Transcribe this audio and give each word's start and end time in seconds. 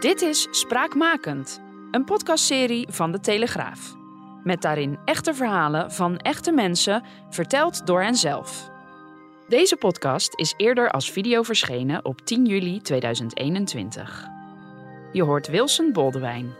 Dit 0.00 0.22
is 0.22 0.48
Spraakmakend, 0.50 1.60
een 1.90 2.04
podcastserie 2.04 2.86
van 2.90 3.12
De 3.12 3.20
Telegraaf. 3.20 3.96
Met 4.44 4.62
daarin 4.62 4.98
echte 5.04 5.34
verhalen 5.34 5.92
van 5.92 6.16
echte 6.16 6.52
mensen, 6.52 7.04
verteld 7.30 7.86
door 7.86 8.02
henzelf. 8.02 8.70
Deze 9.48 9.76
podcast 9.76 10.32
is 10.34 10.54
eerder 10.56 10.90
als 10.90 11.10
video 11.10 11.42
verschenen 11.42 12.04
op 12.04 12.20
10 12.20 12.46
juli 12.46 12.80
2021. 12.80 14.26
Je 15.12 15.22
hoort 15.22 15.48
Wilson 15.48 15.92
Boldewijn. 15.92 16.54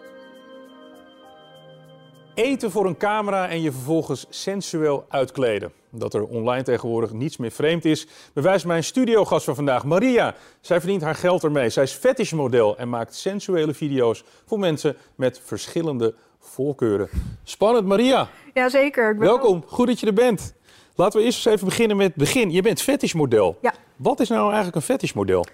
Eten 2.34 2.70
voor 2.70 2.86
een 2.86 2.96
camera 2.96 3.48
en 3.48 3.62
je 3.62 3.72
vervolgens 3.72 4.27
sensueel 4.28 5.06
uitkleden. 5.08 5.80
Dat 5.90 6.14
er 6.14 6.24
online 6.24 6.62
tegenwoordig 6.62 7.12
niets 7.12 7.36
meer 7.36 7.50
vreemd 7.50 7.84
is, 7.84 8.06
bewijst 8.32 8.66
mijn 8.66 8.84
studiogast 8.84 9.44
van 9.44 9.54
vandaag, 9.54 9.84
Maria. 9.84 10.34
Zij 10.60 10.80
verdient 10.80 11.02
haar 11.02 11.14
geld 11.14 11.44
ermee. 11.44 11.68
Zij 11.68 11.82
is 11.82 11.92
fetishmodel 11.92 12.76
en 12.76 12.88
maakt 12.88 13.14
sensuele 13.14 13.74
video's 13.74 14.24
voor 14.47 14.58
mensen 14.58 14.97
met 15.14 15.41
verschillende 15.44 16.14
voorkeuren. 16.38 17.08
Spannend, 17.44 17.86
Maria. 17.86 18.28
Jazeker. 18.55 19.10
ik 19.10 19.19
ben 19.19 19.27
Welkom, 19.28 19.64
goed 19.66 19.86
dat 19.86 20.00
je 20.00 20.06
er 20.06 20.12
bent. 20.12 20.55
Laten 20.94 21.19
we 21.19 21.24
eerst 21.24 21.47
eens 21.47 21.55
even 21.55 21.69
beginnen 21.69 21.97
met 21.97 22.06
het 22.06 22.16
begin. 22.16 22.50
Je 22.50 22.62
bent 22.62 22.82
fetishmodel. 22.82 23.58
Ja. 23.60 23.72
Wat 23.97 24.20
is 24.20 24.28
nou 24.28 24.44
eigenlijk 24.47 24.77
een 24.77 24.82
fetishmodel? 24.82 25.44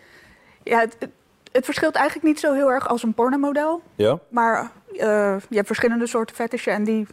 Ja, 0.63 0.79
het, 0.81 0.97
het, 0.99 1.11
het 1.53 1.65
verschilt 1.65 1.95
eigenlijk 1.95 2.27
niet 2.27 2.41
zo 2.41 2.55
heel 2.55 2.71
erg 2.71 2.89
als 2.89 3.03
een 3.03 3.15
pornomodel. 3.15 3.83
Ja? 3.95 4.19
Maar 4.29 4.73
eh, 4.93 5.37
je 5.49 5.57
hebt 5.57 5.67
verschillende 5.67 6.07
soorten 6.07 6.37
fetishen 6.37 6.73
en 6.73 6.85
die... 6.85 7.07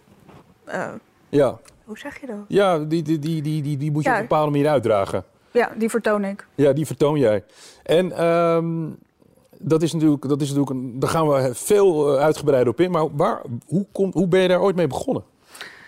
eh, 0.65 0.89
Ja. 1.29 1.59
Hoe 1.85 1.97
zeg 1.97 2.21
je 2.21 2.27
dat? 2.27 2.35
Ja, 2.47 2.77
die, 2.79 3.01
die, 3.01 3.19
die, 3.19 3.41
die, 3.41 3.61
die, 3.61 3.77
die 3.77 3.91
moet 3.91 4.03
je 4.03 4.09
Ja. 4.09 4.15
op 4.15 4.21
een 4.21 4.27
bepaalde 4.27 4.51
manier 4.51 4.67
uitdragen. 4.69 5.23
Ja, 5.51 5.71
die 5.75 5.89
vertoon 5.89 6.23
ik. 6.23 6.45
Ja, 6.55 6.73
die 6.73 6.85
vertoon 6.85 7.19
jij. 7.19 7.43
En 7.83 8.11
ehm, 8.11 8.89
dat 9.59 9.81
is 9.81 9.93
natuurlijk, 9.93 10.27
dat 10.27 10.41
is 10.41 10.47
natuurlijk 10.53 10.69
een, 10.75 10.99
daar 10.99 11.09
gaan 11.09 11.27
we 11.29 11.49
veel 11.55 12.15
eh, 12.17 12.23
uitgebreider 12.23 12.73
op 12.73 12.79
in. 12.79 12.91
Maar 12.91 13.15
waar, 13.15 13.41
hoe, 13.67 13.85
kom, 13.91 14.11
hoe 14.13 14.27
ben 14.27 14.39
je 14.41 14.47
daar 14.47 14.61
ooit 14.61 14.75
mee 14.75 14.87
begonnen? 14.87 15.23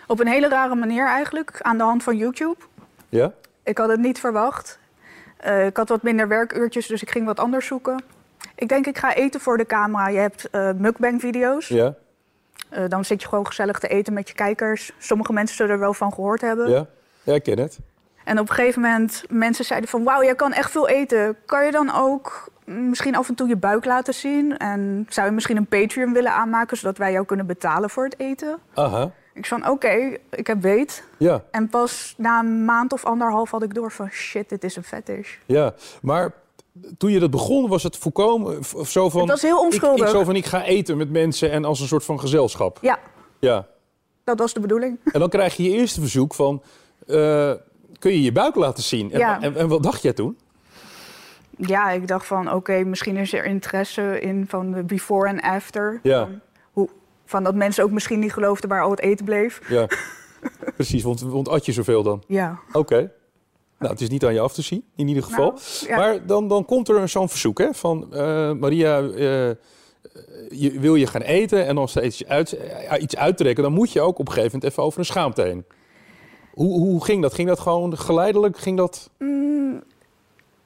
Op 0.06 0.20
een 0.20 0.26
hele 0.26 0.48
rare 0.48 0.74
manier 0.74 1.06
eigenlijk, 1.06 1.58
aan 1.62 1.76
de 1.78 1.84
hand 1.84 2.02
van 2.02 2.16
YouTube. 2.16 2.56
Ja? 3.08 3.32
Ik 3.62 3.78
had 3.78 3.88
het 3.88 4.00
niet 4.00 4.20
verwacht. 4.20 4.78
Eh, 5.36 5.66
ik 5.66 5.76
had 5.76 5.88
wat 5.88 6.02
minder 6.02 6.28
werkuurtjes, 6.28 6.86
dus 6.86 7.02
ik 7.02 7.10
ging 7.10 7.26
wat 7.26 7.40
anders 7.40 7.66
zoeken. 7.66 8.02
Ik 8.54 8.68
denk, 8.68 8.86
ik 8.86 8.98
ga 8.98 9.14
eten 9.14 9.40
voor 9.40 9.56
de 9.56 9.66
camera. 9.66 10.08
Je 10.08 10.18
hebt 10.18 10.50
eh 10.50 10.70
mukbang-video's. 10.76 11.68
Ja? 11.68 11.94
Eh, 12.76 12.84
dan 12.88 13.04
zit 13.04 13.22
je 13.22 13.28
gewoon 13.28 13.46
gezellig 13.46 13.78
te 13.78 13.88
eten 13.88 14.12
met 14.12 14.28
je 14.28 14.34
kijkers. 14.34 14.92
Sommige 14.98 15.32
mensen 15.32 15.56
zullen 15.56 15.72
er 15.72 15.78
wel 15.78 15.94
van 15.94 16.12
gehoord 16.12 16.40
hebben. 16.40 16.70
Ja? 16.70 16.86
Ja, 17.22 17.34
ik 17.34 17.42
ken 17.42 17.58
het. 17.58 17.78
En 18.24 18.38
op 18.38 18.48
een 18.48 18.54
gegeven 18.54 18.82
moment, 18.82 19.24
mensen 19.28 19.64
zeiden 19.64 19.90
van... 19.90 20.04
wauw, 20.04 20.22
jij 20.22 20.34
kan 20.34 20.52
echt 20.52 20.70
veel 20.70 20.88
eten. 20.88 21.36
Kan 21.46 21.64
je 21.64 21.70
dan 21.70 21.94
ook 21.94 22.50
misschien 22.64 23.16
af 23.16 23.28
en 23.28 23.34
toe 23.34 23.48
je 23.48 23.56
buik 23.56 23.84
laten 23.84 24.14
zien? 24.14 24.56
En 24.56 25.06
zou 25.08 25.26
je 25.26 25.32
misschien 25.32 25.56
een 25.56 25.66
Patreon 25.66 26.12
willen 26.12 26.32
aanmaken... 26.32 26.76
zodat 26.76 26.98
wij 26.98 27.12
jou 27.12 27.26
kunnen 27.26 27.46
betalen 27.46 27.90
voor 27.90 28.04
het 28.04 28.18
eten? 28.18 28.58
Aha. 28.74 29.10
Ik 29.34 29.46
zei 29.46 29.62
van, 29.62 29.70
oké, 29.70 30.16
ik 30.30 30.46
heb 30.46 30.62
weet. 30.62 31.04
Ja, 31.16 31.42
En 31.50 31.68
pas 31.68 32.14
na 32.16 32.38
een 32.38 32.64
maand 32.64 32.92
of 32.92 33.04
anderhalf 33.04 33.50
had 33.50 33.62
ik 33.62 33.74
door 33.74 33.90
van... 33.92 34.10
shit, 34.10 34.48
dit 34.48 34.64
is 34.64 34.76
een 34.76 34.84
fetish. 34.84 35.36
ja. 35.46 35.74
Maar 36.02 36.32
toen 36.98 37.10
je 37.10 37.18
dat 37.18 37.30
begon, 37.30 37.68
was 37.68 37.82
het 37.82 37.96
voorkomen 37.96 38.58
of 38.76 38.90
zo 38.90 39.10
van... 39.10 39.20
Het 39.20 39.30
was 39.30 39.42
heel 39.42 39.56
ik, 39.56 39.62
onschuldig. 39.64 40.04
ik, 40.06 40.10
zo 40.14 40.24
van, 40.24 40.36
ik 40.36 40.44
ga 40.46 40.64
eten 40.64 40.96
met 40.96 41.10
mensen 41.10 41.50
en 41.50 41.64
als 41.64 41.80
een 41.80 41.86
soort 41.86 42.04
van 42.04 42.20
gezelschap. 42.20 42.78
Ja, 42.80 42.98
Ja. 43.38 43.66
dat 44.24 44.38
was 44.38 44.52
de 44.52 44.60
bedoeling. 44.60 44.98
En 45.12 45.20
dan 45.20 45.28
krijg 45.28 45.56
je 45.56 45.62
je 45.62 45.70
eerste 45.70 46.00
verzoek 46.00 46.34
van... 46.34 46.62
eh, 47.06 47.52
kun 47.98 48.12
je 48.12 48.22
je 48.22 48.32
buik 48.32 48.54
laten 48.54 48.82
zien? 48.82 49.12
En, 49.12 49.18
Ja. 49.18 49.40
en, 49.42 49.56
en 49.56 49.68
wat 49.68 49.82
dacht 49.82 50.02
jij 50.02 50.12
toen? 50.12 50.38
Ja, 51.58 51.90
ik 51.90 52.08
dacht 52.08 52.26
van, 52.26 52.52
oké, 52.52 52.84
misschien 52.84 53.16
is 53.16 53.32
er 53.32 53.44
interesse 53.44 54.20
in 54.20 54.44
van 54.48 54.72
de 54.72 54.82
before 54.82 55.28
en 55.28 55.40
after. 55.40 56.00
Ja. 56.02 56.20
Van, 56.20 56.40
hoe, 56.72 56.88
van 57.24 57.44
dat 57.44 57.54
mensen 57.54 57.84
ook 57.84 57.90
misschien 57.90 58.18
niet 58.18 58.32
geloofden 58.32 58.68
waar 58.68 58.82
al 58.82 58.90
het 58.90 59.00
eten 59.00 59.24
bleef. 59.24 59.60
Ja, 59.68 59.86
precies. 60.76 61.02
Want, 61.02 61.20
want 61.20 61.48
at 61.48 61.66
je 61.66 61.72
zoveel 61.72 62.02
dan? 62.02 62.22
Ja. 62.26 62.58
Oké. 62.72 63.10
Nou, 63.78 63.92
het 63.92 64.00
is 64.00 64.08
niet 64.08 64.24
aan 64.24 64.34
je 64.34 64.40
af 64.40 64.52
te 64.52 64.62
zien, 64.62 64.84
in 64.96 65.08
ieder 65.08 65.22
geval. 65.22 65.52
Nou, 65.52 65.60
ja. 65.86 65.96
Maar 65.96 66.26
dan, 66.26 66.48
dan 66.48 66.64
komt 66.64 66.88
er 66.88 67.08
zo'n 67.08 67.28
verzoek 67.28 67.58
hè, 67.58 67.74
van... 67.74 68.14
eh, 68.14 68.52
Maria, 68.52 69.00
eh, 69.00 69.50
je, 70.48 70.80
wil 70.80 70.94
je 70.94 71.06
gaan 71.06 71.20
eten 71.20 71.66
en 71.66 71.74
dan 71.74 71.88
steeds 71.88 72.26
uit, 72.26 72.52
eh, 72.52 73.02
iets 73.02 73.16
uittrekken... 73.16 73.62
dan 73.62 73.72
moet 73.72 73.92
je 73.92 74.00
ook 74.00 74.18
op 74.18 74.26
een 74.26 74.32
gegeven 74.32 74.52
moment 74.52 74.70
even 74.70 74.82
over 74.82 74.98
een 74.98 75.04
schaamte 75.04 75.42
heen. 75.42 75.64
Hoe, 76.52 76.78
hoe 76.78 77.04
ging 77.04 77.22
dat? 77.22 77.34
Ging 77.34 77.48
dat 77.48 77.60
gewoon 77.60 77.98
geleidelijk? 77.98 78.58
Ging 78.58 78.76
dat... 78.76 79.10
Mm, 79.18 79.82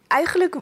eigenlijk 0.06 0.56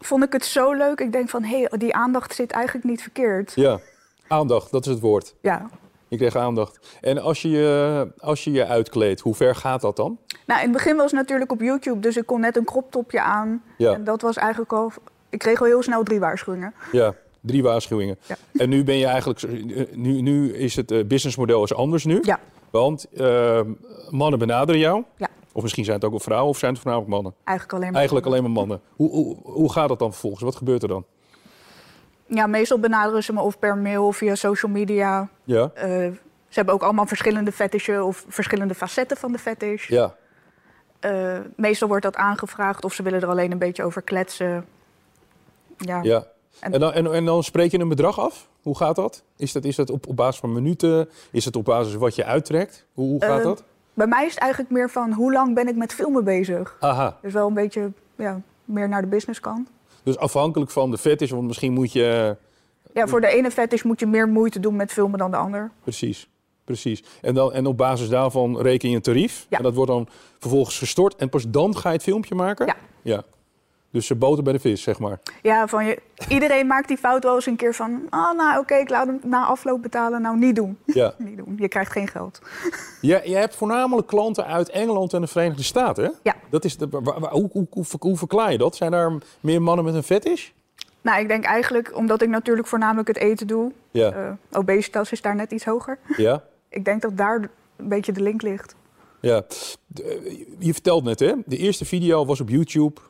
vond 0.00 0.24
ik 0.24 0.32
het 0.32 0.44
zo 0.44 0.72
leuk. 0.72 1.00
Ik 1.00 1.12
denk 1.12 1.28
van, 1.28 1.42
hé, 1.42 1.58
hey, 1.58 1.78
die 1.78 1.94
aandacht 1.94 2.34
zit 2.34 2.50
eigenlijk 2.50 2.86
niet 2.86 3.02
verkeerd. 3.02 3.52
Ja, 3.54 3.80
aandacht, 4.28 4.70
dat 4.70 4.86
is 4.86 4.92
het 4.92 5.00
woord. 5.00 5.34
Ja. 5.40 5.70
Je 6.12 6.18
kreeg 6.18 6.36
aandacht. 6.36 6.98
En 7.00 7.18
als 7.18 7.42
je 7.42 7.48
je, 7.50 8.08
als 8.18 8.44
je, 8.44 8.50
je 8.52 8.66
uitkleedt, 8.66 9.20
hoe 9.20 9.34
ver 9.34 9.54
gaat 9.54 9.80
dat 9.80 9.96
dan? 9.96 10.18
Nou, 10.46 10.60
in 10.60 10.66
het 10.66 10.76
begin 10.76 10.96
was 10.96 11.10
het 11.10 11.20
natuurlijk 11.20 11.52
op 11.52 11.60
YouTube, 11.60 12.00
dus 12.00 12.16
ik 12.16 12.26
kon 12.26 12.40
net 12.40 12.56
een 12.56 12.64
crop-topje 12.64 13.20
aan. 13.20 13.62
Ja. 13.78 13.92
En 13.92 14.04
dat 14.04 14.22
was 14.22 14.36
eigenlijk 14.36 14.72
al... 14.72 14.92
Ik 15.30 15.38
kreeg 15.38 15.60
al 15.60 15.66
heel 15.66 15.82
snel 15.82 16.02
drie 16.02 16.20
waarschuwingen. 16.20 16.74
Ja, 16.92 17.14
drie 17.40 17.62
waarschuwingen. 17.62 18.18
Ja. 18.26 18.36
En 18.52 18.68
nu 18.68 18.84
ben 18.84 18.96
je 18.96 19.06
eigenlijk... 19.06 19.42
eh, 19.42 19.84
Nu, 19.94 20.20
nu 20.20 20.54
is 20.54 20.76
het 20.76 20.90
eh, 20.90 21.04
businessmodel 21.04 21.62
is 21.64 21.74
anders 21.74 22.04
nu. 22.04 22.18
Ja, 22.22 22.40
Want 22.70 23.06
eh, 23.16 23.60
mannen 24.10 24.38
benaderen 24.38 24.80
jou. 24.80 25.04
Ja. 25.16 25.28
Of 25.52 25.62
misschien 25.62 25.84
zijn 25.84 25.96
het 25.96 26.04
ook 26.04 26.10
wel 26.10 26.20
vrouwen 26.20 26.48
of 26.50 26.58
zijn 26.58 26.72
het 26.72 26.80
voornamelijk 26.82 27.14
mannen? 27.14 27.34
eigenlijk 27.44 27.76
alleen 27.76 27.88
maar... 27.90 27.96
Eigenlijk 27.98 28.26
alleen 28.26 28.42
maar 28.42 28.50
mannen. 28.50 28.80
Hoe, 28.96 29.10
hoe, 29.10 29.36
hoe 29.42 29.72
gaat 29.72 29.88
dat 29.88 29.98
dan 29.98 30.10
vervolgens? 30.10 30.42
Wat 30.42 30.56
gebeurt 30.56 30.82
er 30.82 30.88
dan? 30.88 31.04
Ja, 32.34 32.46
meestal 32.46 32.78
benaderen 32.78 33.22
ze 33.24 33.32
me 33.32 33.40
of 33.40 33.58
per 33.58 33.76
mail 33.76 34.06
of 34.06 34.16
via 34.16 34.34
social 34.34 34.72
media. 34.72 35.28
Ja? 35.44 35.70
Eh, 35.74 35.88
ze 36.48 36.58
hebben 36.58 36.74
ook 36.74 36.82
allemaal 36.82 37.06
verschillende 37.06 37.52
fetishen 37.52 38.04
of 38.04 38.24
verschillende 38.28 38.74
facetten 38.74 39.16
van 39.16 39.32
de 39.32 39.38
fetish. 39.38 39.88
Ja. 39.88 40.14
Eh, 41.00 41.38
meestal 41.56 41.88
wordt 41.88 42.02
dat 42.02 42.16
aangevraagd 42.16 42.84
of 42.84 42.92
ze 42.92 43.02
willen 43.02 43.20
er 43.22 43.28
alleen 43.28 43.52
een 43.52 43.58
beetje 43.58 43.84
over 43.84 44.02
kletsen. 44.02 44.64
Ja, 45.76 46.02
ja. 46.02 46.24
En- 46.60 46.72
En, 46.72 46.80
dan, 46.80 46.92
en, 46.92 47.12
en 47.12 47.24
dan 47.24 47.42
spreek 47.44 47.70
je 47.70 47.78
een 47.78 47.88
bedrag 47.88 48.18
af? 48.20 48.48
Hoe 48.62 48.76
gaat 48.76 48.96
dat? 48.96 49.22
Is 49.36 49.52
dat, 49.52 49.64
is 49.64 49.76
dat 49.76 49.90
op, 49.90 50.06
op 50.06 50.16
basis 50.16 50.40
van 50.40 50.52
minuten? 50.52 51.08
Is 51.30 51.44
het 51.44 51.56
op 51.56 51.64
basis 51.64 51.92
van 51.92 52.00
wat 52.00 52.14
je 52.14 52.24
uittrekt? 52.24 52.86
Hoe, 52.92 53.08
hoe 53.08 53.24
gaat 53.24 53.38
Eh, 53.38 53.44
dat? 53.44 53.64
Bij 53.94 54.06
mij 54.06 54.24
is 54.26 54.30
het 54.34 54.40
eigenlijk 54.42 54.72
meer 54.72 54.90
van 54.90 55.12
hoe 55.12 55.32
lang 55.32 55.54
ben 55.54 55.68
ik 55.68 55.76
met 55.76 55.92
filmen 55.92 56.24
bezig. 56.24 56.76
Aha. 56.80 57.18
Dus 57.22 57.32
wel 57.32 57.46
een 57.48 57.54
beetje 57.54 57.92
ja, 58.16 58.40
meer 58.64 58.88
naar 58.88 59.00
de 59.02 59.06
businesskant. 59.08 59.68
Dus 60.02 60.18
afhankelijk 60.18 60.70
van 60.70 60.90
de 60.90 60.98
vet 60.98 61.22
is, 61.22 61.30
want 61.30 61.46
misschien 61.46 61.72
moet 61.72 61.92
je... 61.92 62.36
Ja, 62.92 63.06
voor 63.06 63.20
de 63.20 63.26
ene 63.26 63.50
fetish 63.50 63.82
moet 63.82 64.00
je 64.00 64.06
meer 64.06 64.28
moeite 64.28 64.60
doen 64.60 64.76
met 64.76 64.92
filmen 64.92 65.18
dan 65.18 65.30
de 65.30 65.36
ander. 65.36 65.70
Precies, 65.82 66.28
precies. 66.64 67.02
En, 67.20 67.34
dan, 67.34 67.52
en 67.52 67.66
op 67.66 67.76
basis 67.76 68.08
daarvan 68.08 68.60
reken 68.60 68.90
je 68.90 68.96
een 68.96 69.02
tarief. 69.02 69.46
Ja. 69.48 69.56
En 69.56 69.62
dat 69.62 69.74
wordt 69.74 69.90
dan 69.90 70.08
vervolgens 70.38 70.78
gestort. 70.78 71.16
En 71.16 71.28
pas 71.28 71.44
dan 71.48 71.76
ga 71.76 71.88
je 71.88 71.94
het 71.94 72.04
filmpje 72.04 72.34
maken? 72.34 72.66
Ja. 72.66 72.76
ja. 73.02 73.24
Dus 73.92 74.06
ze 74.06 74.14
boter 74.14 74.42
bij 74.44 74.52
de 74.52 74.58
vis, 74.58 74.82
zeg 74.82 74.98
maar. 74.98 75.18
Ja, 75.42 75.66
van 75.66 75.84
je, 75.86 75.98
iedereen 76.28 76.66
maakt 76.66 76.88
die 76.88 76.96
fout 76.96 77.24
wel 77.24 77.34
eens 77.34 77.46
een 77.46 77.56
keer 77.56 77.74
van... 77.74 78.02
ah, 78.10 78.36
nou 78.36 78.58
oké, 78.58 78.74
ik 78.74 78.88
laat 78.90 79.06
hem 79.06 79.20
na 79.24 79.44
afloop 79.44 79.82
betalen. 79.82 80.22
Nou, 80.22 80.38
niet 80.38 80.56
doen. 80.56 80.78
Ja. 80.86 81.14
niet 81.18 81.36
doen. 81.36 81.54
Je 81.58 81.68
krijgt 81.68 81.92
geen 81.92 82.08
geld. 82.08 82.40
Je, 83.00 83.20
je 83.24 83.34
hebt 83.36 83.54
voornamelijk 83.56 84.06
klanten 84.06 84.46
uit 84.46 84.68
Engeland 84.70 85.12
en 85.12 85.20
de 85.20 85.26
Verenigde 85.26 85.62
Staten, 85.62 86.04
hè? 86.04 86.10
Ja. 86.22 86.34
Dat 86.50 86.64
is 86.64 86.76
de, 86.76 86.88
waar- 86.90 87.20
waar- 87.20 87.30
hoe, 87.32 87.48
hoe, 87.52 87.66
hoe, 87.70 87.84
hoe 87.98 88.16
verklaar 88.16 88.52
je 88.52 88.58
dat? 88.58 88.76
Zijn 88.76 88.90
daar 88.90 89.12
meer 89.40 89.62
mannen 89.62 89.84
met 89.84 89.94
een 89.94 90.02
fetish? 90.02 90.48
Nou, 91.00 91.20
ik 91.20 91.28
denk 91.28 91.44
eigenlijk, 91.44 91.96
omdat 91.96 92.22
ik 92.22 92.28
natuurlijk 92.28 92.68
voornamelijk 92.68 93.08
het 93.08 93.16
eten 93.16 93.46
doe... 93.46 93.72
Ja. 93.90 94.10
eh, 94.12 94.30
obesitas 94.52 95.12
is 95.12 95.22
daar 95.22 95.34
net 95.34 95.52
iets 95.52 95.64
hoger. 95.64 95.98
Ja? 96.16 96.42
Ik 96.68 96.84
denk 96.84 97.02
dat 97.02 97.16
daar 97.16 97.50
een 97.76 97.88
beetje 97.88 98.12
de 98.12 98.20
link 98.22 98.42
ligt. 98.42 98.74
Ja. 99.20 99.42
Eh, 99.94 100.04
je 100.58 100.72
vertelt 100.72 101.04
net, 101.04 101.20
hè? 101.20 101.32
De 101.46 101.56
eerste 101.56 101.84
video 101.84 102.24
was 102.26 102.40
op 102.40 102.48
YouTube. 102.48 103.00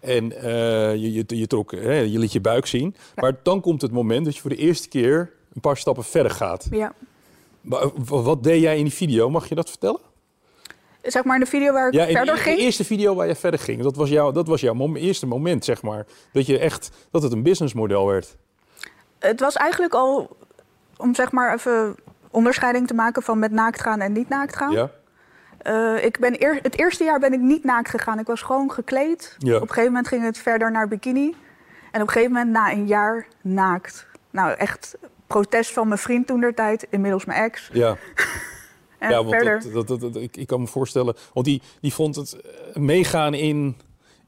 En 0.00 0.32
eh, 0.42 0.92
je, 0.94 1.12
je, 1.12 1.24
je, 1.26 1.46
trok, 1.46 1.70
hè, 1.72 1.92
je 1.98 2.18
liet 2.18 2.32
je 2.32 2.40
buik 2.40 2.66
zien. 2.66 2.94
Maar 3.14 3.32
dan 3.42 3.60
komt 3.60 3.82
het 3.82 3.92
moment 3.92 4.24
dat 4.24 4.34
je 4.34 4.40
voor 4.40 4.50
de 4.50 4.56
eerste 4.56 4.88
keer 4.88 5.32
een 5.54 5.60
paar 5.60 5.76
stappen 5.76 6.04
verder 6.04 6.32
gaat. 6.32 6.66
Ja. 6.70 6.92
Maar, 7.60 7.88
w- 7.88 8.08
Wat 8.24 8.42
deed 8.42 8.60
jij 8.62 8.76
in 8.78 8.84
die 8.84 8.92
video? 8.92 9.30
Mag 9.30 9.48
je 9.48 9.54
dat 9.54 9.68
vertellen? 9.68 10.00
Zeg 11.02 11.24
maar 11.24 11.34
in 11.34 11.40
de 11.42 11.50
video 11.50 11.72
waar 11.72 11.88
ik 11.88 11.94
Ja, 11.94 12.06
verder 12.06 12.34
de, 12.34 12.40
ging. 12.40 12.56
de 12.56 12.62
eerste 12.62 12.84
video 12.84 13.14
waar 13.14 13.26
je 13.26 13.34
verder 13.34 13.60
ging, 13.60 13.82
dat 13.82 13.96
was, 13.96 14.08
jouw, 14.08 14.32
dat 14.32 14.46
was 14.46 14.60
jouw 14.60 14.74
mom- 14.74 14.96
eerste 14.96 15.26
moment, 15.26 15.64
zeg 15.64 15.82
maar. 15.82 16.06
Dat 16.32 16.46
je 16.46 16.58
echt, 16.58 16.90
dat 17.10 17.22
het 17.22 17.32
een 17.32 17.42
businessmodel 17.42 18.06
werd. 18.06 18.36
Het 19.18 19.40
was 19.40 19.54
eigenlijk 19.54 19.94
al, 19.94 20.36
om 20.96 21.14
zeg 21.14 21.32
maar 21.32 21.54
even 21.54 21.94
onderscheiding 22.30 22.86
te 22.86 22.94
maken 22.94 23.22
van 23.22 23.38
met 23.38 23.50
naakt 23.52 23.80
gaan 23.80 24.00
en 24.00 24.12
niet 24.12 24.28
naakt 24.28 24.56
gaan. 24.56 24.72
Ja? 24.72 24.90
Eh, 25.58 26.04
ik 26.04 26.18
ben 26.18 26.42
eer- 26.42 26.58
het 26.62 26.78
eerste 26.78 27.04
jaar 27.04 27.18
ben 27.20 27.32
ik 27.32 27.40
niet 27.40 27.64
naakt 27.64 27.88
gegaan. 27.90 28.18
Ik 28.18 28.26
was 28.26 28.42
gewoon 28.42 28.70
gekleed. 28.72 29.36
Ja. 29.38 29.54
Op 29.56 29.60
een 29.62 29.68
gegeven 29.68 29.86
moment 29.86 30.08
ging 30.08 30.22
het 30.24 30.38
verder 30.38 30.70
naar 30.70 30.88
bikini. 30.88 31.34
En 31.92 32.00
op 32.00 32.06
een 32.06 32.12
gegeven 32.12 32.32
moment 32.32 32.50
na 32.52 32.72
een 32.72 32.86
jaar 32.86 33.26
naakt. 33.42 34.06
Nou, 34.30 34.52
echt 34.52 34.96
protest 35.26 35.72
van 35.72 35.88
mijn 35.88 36.00
vriend 36.00 36.26
toen 36.26 36.40
der 36.40 36.54
tijd, 36.54 36.86
inmiddels 36.90 37.24
mijn 37.24 37.42
ex. 37.42 37.70
Ja. 37.72 37.96
En 38.98 39.10
ja, 39.10 39.16
want 39.16 39.30
verder. 39.30 39.62
dat, 39.62 39.72
dat, 39.72 40.00
dat, 40.00 40.00
dat- 40.12 40.22
ik, 40.22 40.36
ik 40.36 40.46
kan 40.46 40.60
me 40.60 40.66
voorstellen, 40.66 41.14
want 41.32 41.46
die, 41.46 41.62
die 41.80 41.92
vond 41.94 42.16
het 42.16 42.36
eh, 42.40 42.76
meegaan 42.82 43.34
in, 43.34 43.76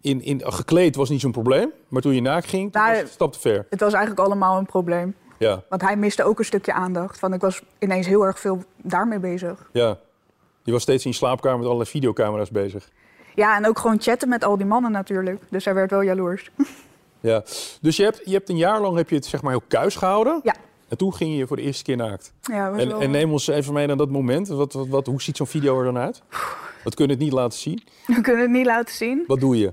in, 0.00 0.22
in 0.22 0.42
gekleed 0.52 0.96
was 0.96 1.08
niet 1.08 1.20
zo'n 1.20 1.32
probleem. 1.32 1.70
Maar 1.88 2.02
toen 2.02 2.14
je 2.14 2.20
naakt 2.20 2.46
ging, 2.48 2.72
Nou, 2.72 2.86
was 2.88 2.96
het 2.96 3.06
een 3.06 3.12
stap 3.12 3.32
te 3.32 3.40
ver. 3.40 3.66
Het 3.70 3.80
was 3.80 3.92
eigenlijk 3.92 4.26
allemaal 4.26 4.58
een 4.58 4.66
probleem. 4.66 5.14
Ja, 5.38 5.62
Want 5.68 5.82
hij 5.82 5.96
miste 5.96 6.24
ook 6.24 6.38
een 6.38 6.44
stukje 6.44 6.72
aandacht. 6.72 7.20
Want 7.20 7.34
ik 7.34 7.40
was 7.40 7.62
ineens 7.78 8.06
heel 8.06 8.22
erg 8.26 8.40
veel 8.40 8.62
daarmee 8.76 9.18
bezig. 9.18 9.68
ja. 9.72 9.98
Je 10.70 10.76
was 10.76 10.84
steeds 10.84 11.04
in 11.04 11.10
je 11.10 11.16
slaapkamer 11.16 11.58
met 11.58 11.66
allerlei 11.66 11.90
videocamera's 11.90 12.50
bezig. 12.50 12.88
Ja, 13.34 13.56
en 13.56 13.66
ook 13.66 13.78
gewoon 13.78 14.00
chatten 14.00 14.28
met 14.28 14.44
al 14.44 14.56
die 14.56 14.66
mannen 14.66 14.92
natuurlijk. 14.92 15.40
Dus 15.48 15.64
hij 15.64 15.74
werd 15.74 15.90
wel 15.90 16.02
jaloers. 16.02 16.50
Ja. 17.22 17.42
Dus 17.80 17.96
je 17.96 18.02
hebt, 18.02 18.20
je 18.24 18.32
hebt 18.32 18.48
een 18.48 18.56
jaar 18.56 18.80
lang 18.80 18.96
heb 18.96 19.08
je 19.08 19.14
het 19.14 19.26
zeg 19.26 19.42
maar 19.42 19.50
heel 19.50 19.62
kuis 19.68 19.96
gehouden. 19.96 20.40
Ja. 20.42 20.54
En 20.88 20.96
toen 20.96 21.14
ging 21.14 21.36
je 21.36 21.46
voor 21.46 21.56
de 21.56 21.62
eerste 21.62 21.84
keer 21.84 21.96
naakt. 21.96 22.32
Ja, 22.42 22.72
En, 22.72 22.88
wel... 22.88 23.00
en 23.00 23.10
neem 23.10 23.32
ons 23.32 23.46
even 23.46 23.72
mee 23.72 23.86
naar 23.86 23.96
dat 23.96 24.10
moment. 24.10 24.48
Wat, 24.48 24.72
wat, 24.72 24.88
wat, 24.88 25.06
hoe 25.06 25.22
ziet 25.22 25.36
zo'n 25.36 25.46
video 25.46 25.78
er 25.78 25.84
dan 25.84 25.98
uit? 25.98 26.22
We 26.84 26.94
kunnen 26.94 27.16
het 27.16 27.24
niet 27.24 27.32
laten 27.32 27.58
zien. 27.58 27.82
We 28.06 28.20
kunnen 28.20 28.42
het 28.42 28.50
niet 28.50 28.66
laten 28.66 28.94
zien. 28.94 29.24
Wat 29.26 29.40
doe 29.40 29.58
je? 29.58 29.72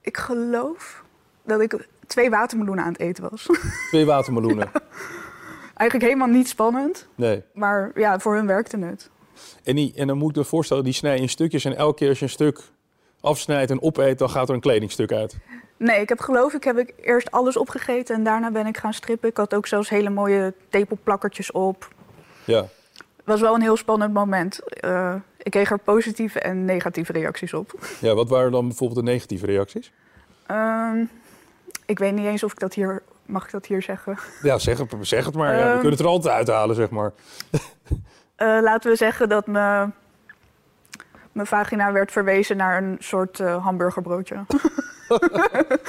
Ik 0.00 0.16
geloof 0.16 1.04
dat 1.44 1.60
ik 1.60 1.88
twee 2.06 2.30
watermeloenen 2.30 2.84
aan 2.84 2.92
het 2.92 3.00
eten 3.00 3.30
was. 3.30 3.46
Twee 3.90 4.06
watermeloenen. 4.06 4.70
Eigenlijk 5.74 6.10
helemaal 6.10 6.36
niet 6.36 6.48
spannend. 6.48 7.08
Nee. 7.14 7.42
Maar 7.54 7.90
ja, 7.94 8.18
voor 8.18 8.34
hun 8.34 8.46
werkte 8.46 8.78
het. 8.78 9.10
En, 9.64 9.76
die, 9.76 9.92
en 9.96 10.06
dan 10.06 10.16
moet 10.18 10.30
ik 10.30 10.36
me 10.36 10.44
voorstellen, 10.44 10.84
die 10.84 10.92
snij 10.92 11.14
je 11.14 11.20
in 11.20 11.28
stukjes. 11.28 11.64
En 11.64 11.76
elke 11.76 11.94
keer 11.94 12.08
als 12.08 12.18
je 12.18 12.24
een 12.24 12.30
stuk 12.30 12.60
afsnijdt 13.20 13.70
en 13.70 13.82
opeet, 13.82 14.18
dan 14.18 14.30
gaat 14.30 14.48
er 14.48 14.54
een 14.54 14.60
kledingstuk 14.60 15.12
uit. 15.12 15.36
Nee, 15.76 16.00
ik 16.00 16.08
heb 16.08 16.20
geloof 16.20 16.52
ik 16.54 16.64
heb 16.64 16.78
ik 16.78 16.94
eerst 17.00 17.30
alles 17.30 17.56
opgegeten 17.56 18.14
en 18.16 18.22
daarna 18.24 18.50
ben 18.50 18.66
ik 18.66 18.76
gaan 18.76 18.92
strippen. 18.94 19.28
Ik 19.28 19.36
had 19.36 19.54
ook 19.54 19.66
zelfs 19.66 19.88
hele 19.88 20.10
mooie 20.10 20.54
tepelplakkertjes 20.68 21.50
op. 21.52 21.88
Ja. 22.44 22.60
Het 23.16 23.36
was 23.36 23.40
wel 23.40 23.54
een 23.54 23.60
heel 23.60 23.76
spannend 23.76 24.12
moment. 24.14 24.60
Eh, 24.80 25.14
ik 25.42 25.50
kreeg 25.50 25.70
er 25.70 25.78
positieve 25.78 26.40
en 26.40 26.64
negatieve 26.64 27.12
reacties 27.12 27.54
op. 27.54 27.78
ja, 28.00 28.14
wat 28.14 28.28
waren 28.28 28.50
dan 28.52 28.66
bijvoorbeeld 28.68 29.06
de 29.06 29.12
negatieve 29.12 29.46
reacties? 29.46 29.92
Ehm, 30.46 31.04
ik 31.86 31.98
weet 31.98 32.12
niet 32.14 32.26
eens 32.26 32.42
of 32.42 32.52
ik 32.52 32.58
dat 32.58 32.74
hier... 32.74 33.02
Mag 33.26 33.44
ik 33.44 33.50
dat 33.50 33.66
hier 33.66 33.82
zeggen? 33.82 34.18
Ja, 34.42 34.58
zeg 34.58 34.78
het, 34.78 34.94
zeg 35.00 35.24
het 35.24 35.34
maar. 35.34 35.52
Ja, 35.52 35.58
we 35.58 35.62
Ehm. 35.64 35.72
kunnen 35.72 35.90
het 35.90 36.00
er 36.00 36.06
altijd 36.06 36.34
uithalen, 36.34 36.76
zeg 36.76 36.90
maar. 36.90 37.12
Eh, 38.38 38.58
laten 38.62 38.90
we 38.90 38.96
zeggen 38.96 39.28
dat 39.28 39.46
me, 39.46 39.88
mijn 41.32 41.46
vagina 41.46 41.92
werd 41.92 42.12
verwezen 42.12 42.56
naar 42.56 42.82
een 42.82 42.96
soort 42.98 43.40
eh, 43.40 43.64
hamburgerbroodje. 43.64 44.36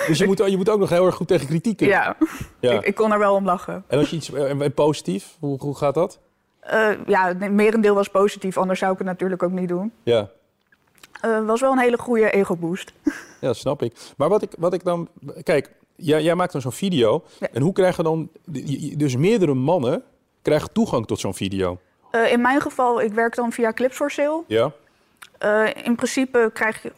Dus 0.08 0.18
je 0.18 0.26
moet, 0.26 0.38
je 0.38 0.58
moet 0.58 0.70
ook 0.70 0.80
nog 0.80 0.90
heel 0.90 1.06
erg 1.06 1.16
goed 1.16 1.28
tegen 1.28 1.48
kritiek 1.48 1.78
kunnen. 1.78 1.96
Ja, 1.96 2.16
Ja. 2.60 2.72
Ik, 2.72 2.82
ik 2.82 2.96
kon 2.96 3.12
er 3.12 3.20
wel 3.20 3.36
om 3.36 3.46
lachen. 3.46 3.84
En 3.88 3.98
als 3.98 4.10
je 4.10 4.16
iets 4.16 4.34
en, 4.34 4.62
en 4.62 4.74
positief, 4.74 5.36
hoe, 5.40 5.60
hoe 5.60 5.78
gaat 5.78 5.94
dat? 5.94 6.20
Eh, 6.60 6.90
ja, 7.06 7.28
het 7.28 7.52
merendeel 7.52 7.96
was 7.96 8.08
positief, 8.08 8.58
anders 8.58 8.80
zou 8.80 8.92
ik 8.92 8.98
het 8.98 9.08
natuurlijk 9.08 9.44
ook 9.44 9.52
niet 9.52 9.68
doen. 9.68 9.92
Ja. 10.04 10.30
Was 11.46 11.62
wel 11.62 11.72
een 11.72 11.80
hele 11.80 11.98
goede 11.98 12.32
ego-boost. 12.32 12.94
Ja, 13.42 13.54
snap 13.54 13.82
ik. 13.82 13.96
Maar 14.18 14.30
wat 14.30 14.42
ik, 14.42 14.52
wat 14.58 14.74
ik 14.74 14.84
dan... 14.84 15.10
Kijk, 15.44 15.72
jij, 15.96 16.24
jij 16.24 16.36
maakt 16.36 16.52
dan 16.52 16.62
zo'n 16.62 16.72
video. 16.72 17.24
Ja. 17.40 17.48
En 17.54 17.62
hoe 17.62 17.74
krijgen 17.74 18.04
dan... 18.04 18.30
Dus 18.98 19.16
meerdere 19.16 19.54
mannen 19.54 20.04
krijgen 20.42 20.72
toegang 20.72 21.08
tot 21.08 21.20
zo'n 21.20 21.34
video. 21.34 21.80
Eh, 22.12 22.32
in 22.32 22.42
mijn 22.42 22.62
geval, 22.62 23.02
ik 23.02 23.14
werk 23.14 23.36
dan 23.36 23.52
via 23.52 23.74
Clips 23.74 23.96
for 23.96 24.12
Sale. 24.12 24.44
Ja? 24.48 24.72
Eh, 25.38 25.68
in 25.84 25.96
principe 25.96 26.50
krijg 26.54 26.82
je, 26.84 26.92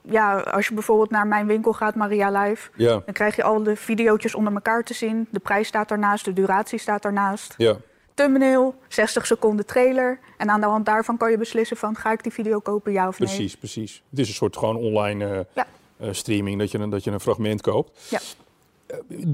ja, 0.00 0.38
als 0.38 0.68
je 0.68 0.74
bijvoorbeeld 0.74 1.10
naar 1.10 1.26
mijn 1.26 1.46
winkel 1.46 1.72
gaat, 1.72 1.94
Maria 1.94 2.42
Live, 2.42 2.70
Ja. 2.76 2.88
dan 3.04 3.14
krijg 3.14 3.36
je 3.36 3.42
al 3.42 3.62
de 3.62 3.76
video's 3.76 4.34
onder 4.34 4.52
elkaar 4.54 4.82
te 4.84 4.94
zien. 4.94 5.26
De 5.30 5.38
prijs 5.38 5.68
staat 5.68 5.88
daarnaast, 5.88 6.24
de 6.24 6.32
duratie 6.32 6.78
staat 6.78 7.02
daarnaast. 7.02 7.54
Ja. 7.56 7.76
Thumbnail, 8.14 8.74
60 8.88 9.26
seconden 9.26 9.66
trailer. 9.66 10.18
En 10.36 10.50
aan 10.50 10.60
de 10.60 10.66
hand 10.66 10.86
daarvan 10.86 11.16
kan 11.16 11.30
je 11.30 11.38
beslissen 11.38 11.76
van, 11.76 11.96
ga 11.96 12.12
ik 12.12 12.22
die 12.22 12.32
video 12.32 12.58
kopen, 12.60 12.92
ja 12.92 13.08
of 13.08 13.18
nee? 13.18 13.28
Precies, 13.28 13.56
precies. 13.56 14.02
Het 14.10 14.18
is 14.18 14.28
een 14.28 14.34
soort 14.34 14.56
gewoon 14.56 14.76
online 14.76 15.24
eh, 15.54 15.64
Ja. 15.98 16.12
streaming, 16.12 16.58
dat 16.58 16.70
je, 16.70 16.78
een, 16.78 16.90
dat 16.90 17.04
je 17.04 17.10
een 17.10 17.20
fragment 17.20 17.60
koopt. 17.60 18.00
Ja. 18.10 18.18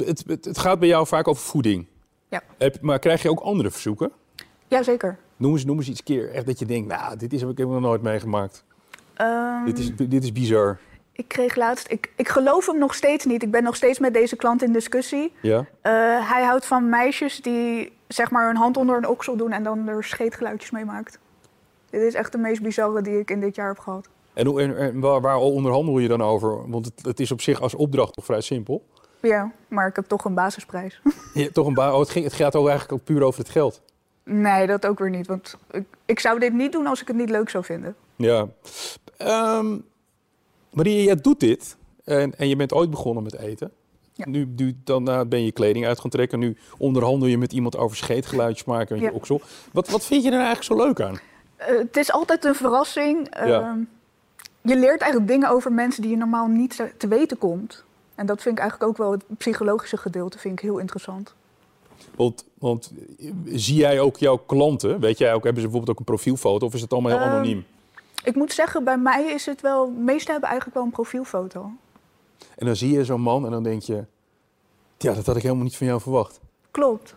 Het, 0.06 0.24
het, 0.26 0.44
het 0.44 0.58
gaat 0.58 0.78
bij 0.78 0.88
jou 0.88 1.06
vaak 1.06 1.28
over 1.28 1.42
voeding. 1.42 1.86
Ja. 2.28 2.42
Heb, 2.58 2.80
maar 2.80 2.98
krijg 2.98 3.22
je 3.22 3.30
ook 3.30 3.40
andere 3.40 3.70
verzoeken? 3.70 4.12
Jazeker. 4.68 5.18
Noem 5.36 5.52
eens, 5.52 5.64
noem 5.64 5.76
eens 5.78 5.88
iets 5.88 6.02
keer 6.02 6.30
echt 6.30 6.46
dat 6.46 6.58
je 6.58 6.66
denkt, 6.66 6.88
nou, 6.88 7.16
dit 7.16 7.32
is, 7.32 7.40
heb 7.40 7.50
ik 7.50 7.58
nog 7.58 7.80
nooit 7.80 8.02
meegemaakt. 8.02 8.64
Ehm, 9.14 9.64
Dit, 9.64 9.78
is, 9.78 9.96
dit 9.96 10.22
is 10.22 10.32
bizar. 10.32 10.78
Ik 11.12 11.28
kreeg 11.28 11.56
laatst, 11.56 11.90
ik, 11.90 12.12
ik 12.16 12.28
geloof 12.28 12.66
hem 12.66 12.78
nog 12.78 12.94
steeds 12.94 13.24
niet. 13.24 13.42
Ik 13.42 13.50
ben 13.50 13.62
nog 13.62 13.76
steeds 13.76 13.98
met 13.98 14.14
deze 14.14 14.36
klant 14.36 14.62
in 14.62 14.72
discussie. 14.72 15.32
Ja? 15.42 15.58
Eh, 15.80 15.92
hij 16.32 16.42
houdt 16.44 16.66
van 16.66 16.88
meisjes 16.88 17.40
die 17.42 17.92
zeg 18.08 18.30
maar 18.30 18.46
hun 18.46 18.56
hand 18.56 18.76
onder 18.76 18.96
een 18.96 19.08
oksel 19.08 19.36
doen 19.36 19.52
en 19.52 19.62
dan 19.62 19.88
er 19.88 20.04
scheetgeluidjes 20.04 20.70
mee 20.70 20.84
maakt. 20.84 21.18
Dit 21.90 22.02
is 22.02 22.14
echt 22.14 22.32
de 22.32 22.38
meest 22.38 22.62
bizarre 22.62 23.02
die 23.02 23.18
ik 23.18 23.30
in 23.30 23.40
dit 23.40 23.54
jaar 23.54 23.68
heb 23.68 23.78
gehad. 23.78 24.08
En, 24.34 24.46
hoe- 24.46 24.60
en, 24.62 24.76
en 24.78 25.00
waar, 25.00 25.20
waar 25.20 25.36
onderhandel 25.36 25.98
je 25.98 26.08
dan 26.08 26.22
over? 26.22 26.70
Want 26.70 26.84
het, 26.84 27.04
het 27.06 27.20
is 27.20 27.30
op 27.32 27.40
zich 27.40 27.60
als 27.60 27.74
opdracht 27.74 28.12
toch 28.14 28.24
vrij 28.24 28.40
simpel. 28.40 28.84
Ja, 29.20 29.52
maar 29.68 29.86
ik 29.88 29.96
heb 29.96 30.04
toch 30.06 30.24
een 30.24 30.34
basisprijs. 30.34 31.00
Hebt 31.34 31.54
toch 31.54 31.66
een 31.66 31.74
ba- 31.74 31.92
oh, 31.92 31.98
het, 32.00 32.08
ging, 32.10 32.24
het 32.24 32.34
gaat 32.34 32.56
ook 32.56 32.68
eigenlijk 32.68 33.00
ook 33.00 33.06
puur 33.06 33.22
over 33.22 33.40
het 33.40 33.48
geld. 33.48 33.82
Nee, 34.28 34.66
dat 34.66 34.86
ook 34.86 34.98
weer 34.98 35.10
niet. 35.10 35.26
Want 35.26 35.56
ik, 35.70 35.84
ik 36.04 36.20
zou 36.20 36.38
dit 36.38 36.52
niet 36.52 36.72
doen 36.72 36.86
als 36.86 37.00
ik 37.00 37.06
het 37.06 37.16
niet 37.16 37.30
leuk 37.30 37.50
zou 37.50 37.64
vinden. 37.64 37.94
Ja. 38.16 38.46
Ehm 39.16 39.76
Maria, 40.70 41.02
jij 41.02 41.14
doet 41.16 41.40
dit. 41.40 41.76
En, 42.04 42.34
en 42.38 42.48
je 42.48 42.56
bent 42.56 42.72
ooit 42.72 42.90
begonnen 42.90 43.22
met 43.22 43.38
eten. 43.38 43.70
Ja. 44.12 44.28
Nu, 44.28 44.52
nu 44.56 44.76
dan, 44.84 45.08
eh, 45.08 45.20
ben 45.26 45.44
je 45.44 45.52
kleding 45.52 45.86
uit 45.86 46.00
gaan 46.00 46.10
trekken. 46.10 46.38
Nu 46.38 46.56
onderhandel 46.78 47.28
je 47.28 47.38
met 47.38 47.52
iemand 47.52 47.76
over 47.76 47.96
scheetgeluidjes 47.96 48.64
maken 48.64 48.96
Ja. 48.96 49.02
je 49.02 49.12
oksel. 49.12 49.40
Wat, 49.72 49.88
wat 49.88 50.04
vind 50.04 50.22
je 50.22 50.28
er 50.28 50.34
eigenlijk 50.34 50.64
zo 50.64 50.76
leuk 50.86 51.00
aan? 51.00 51.18
Eh, 51.56 51.78
het 51.78 51.96
is 51.96 52.12
altijd 52.12 52.44
een 52.44 52.54
verrassing. 52.54 53.28
Ja. 53.30 53.60
Ehm, 53.60 53.78
je 54.62 54.76
leert 54.76 55.00
eigenlijk 55.00 55.30
dingen 55.30 55.50
over 55.50 55.72
mensen 55.72 56.02
die 56.02 56.10
je 56.10 56.16
normaal 56.16 56.46
niet 56.46 56.82
te 56.96 57.08
weten 57.08 57.38
komt. 57.38 57.84
En 58.14 58.26
dat 58.26 58.42
vind 58.42 58.54
ik 58.54 58.60
eigenlijk 58.60 58.90
ook 58.90 58.96
wel 58.96 59.10
het 59.10 59.24
psychologische 59.38 59.96
gedeelte 59.96 60.38
vind 60.38 60.58
ik 60.58 60.64
heel 60.64 60.78
interessant. 60.78 61.34
Want, 62.16 62.44
want 62.58 62.92
zie 63.44 63.76
jij 63.76 64.00
ook 64.00 64.16
jouw 64.16 64.36
klanten? 64.36 65.00
Weet 65.00 65.18
jij 65.18 65.34
ook, 65.34 65.44
hebben 65.44 65.62
ze 65.62 65.68
bijvoorbeeld 65.68 65.90
ook 65.90 65.98
een 65.98 66.14
profielfoto 66.14 66.66
of 66.66 66.74
is 66.74 66.80
het 66.80 66.92
allemaal 66.92 67.10
heel 67.12 67.20
Ehm, 67.20 67.30
anoniem? 67.30 67.66
Ik 68.24 68.34
moet 68.34 68.52
zeggen, 68.52 68.84
bij 68.84 68.98
mij 68.98 69.24
is 69.24 69.46
het 69.46 69.60
wel... 69.60 69.84
De 69.94 70.00
meesten 70.00 70.30
hebben 70.30 70.48
eigenlijk 70.48 70.78
wel 70.78 70.86
een 70.86 70.92
profielfoto. 70.94 71.70
En 72.56 72.66
dan 72.66 72.76
zie 72.76 72.92
je 72.92 73.04
zo'n 73.04 73.20
man 73.20 73.44
en 73.44 73.50
dan 73.50 73.62
denk 73.62 73.82
je... 73.82 74.04
Ja, 74.98 75.12
dat 75.14 75.26
had 75.26 75.36
ik 75.36 75.42
helemaal 75.42 75.64
niet 75.64 75.76
van 75.76 75.86
jou 75.86 76.00
verwacht. 76.00 76.40
Klopt. 76.70 77.16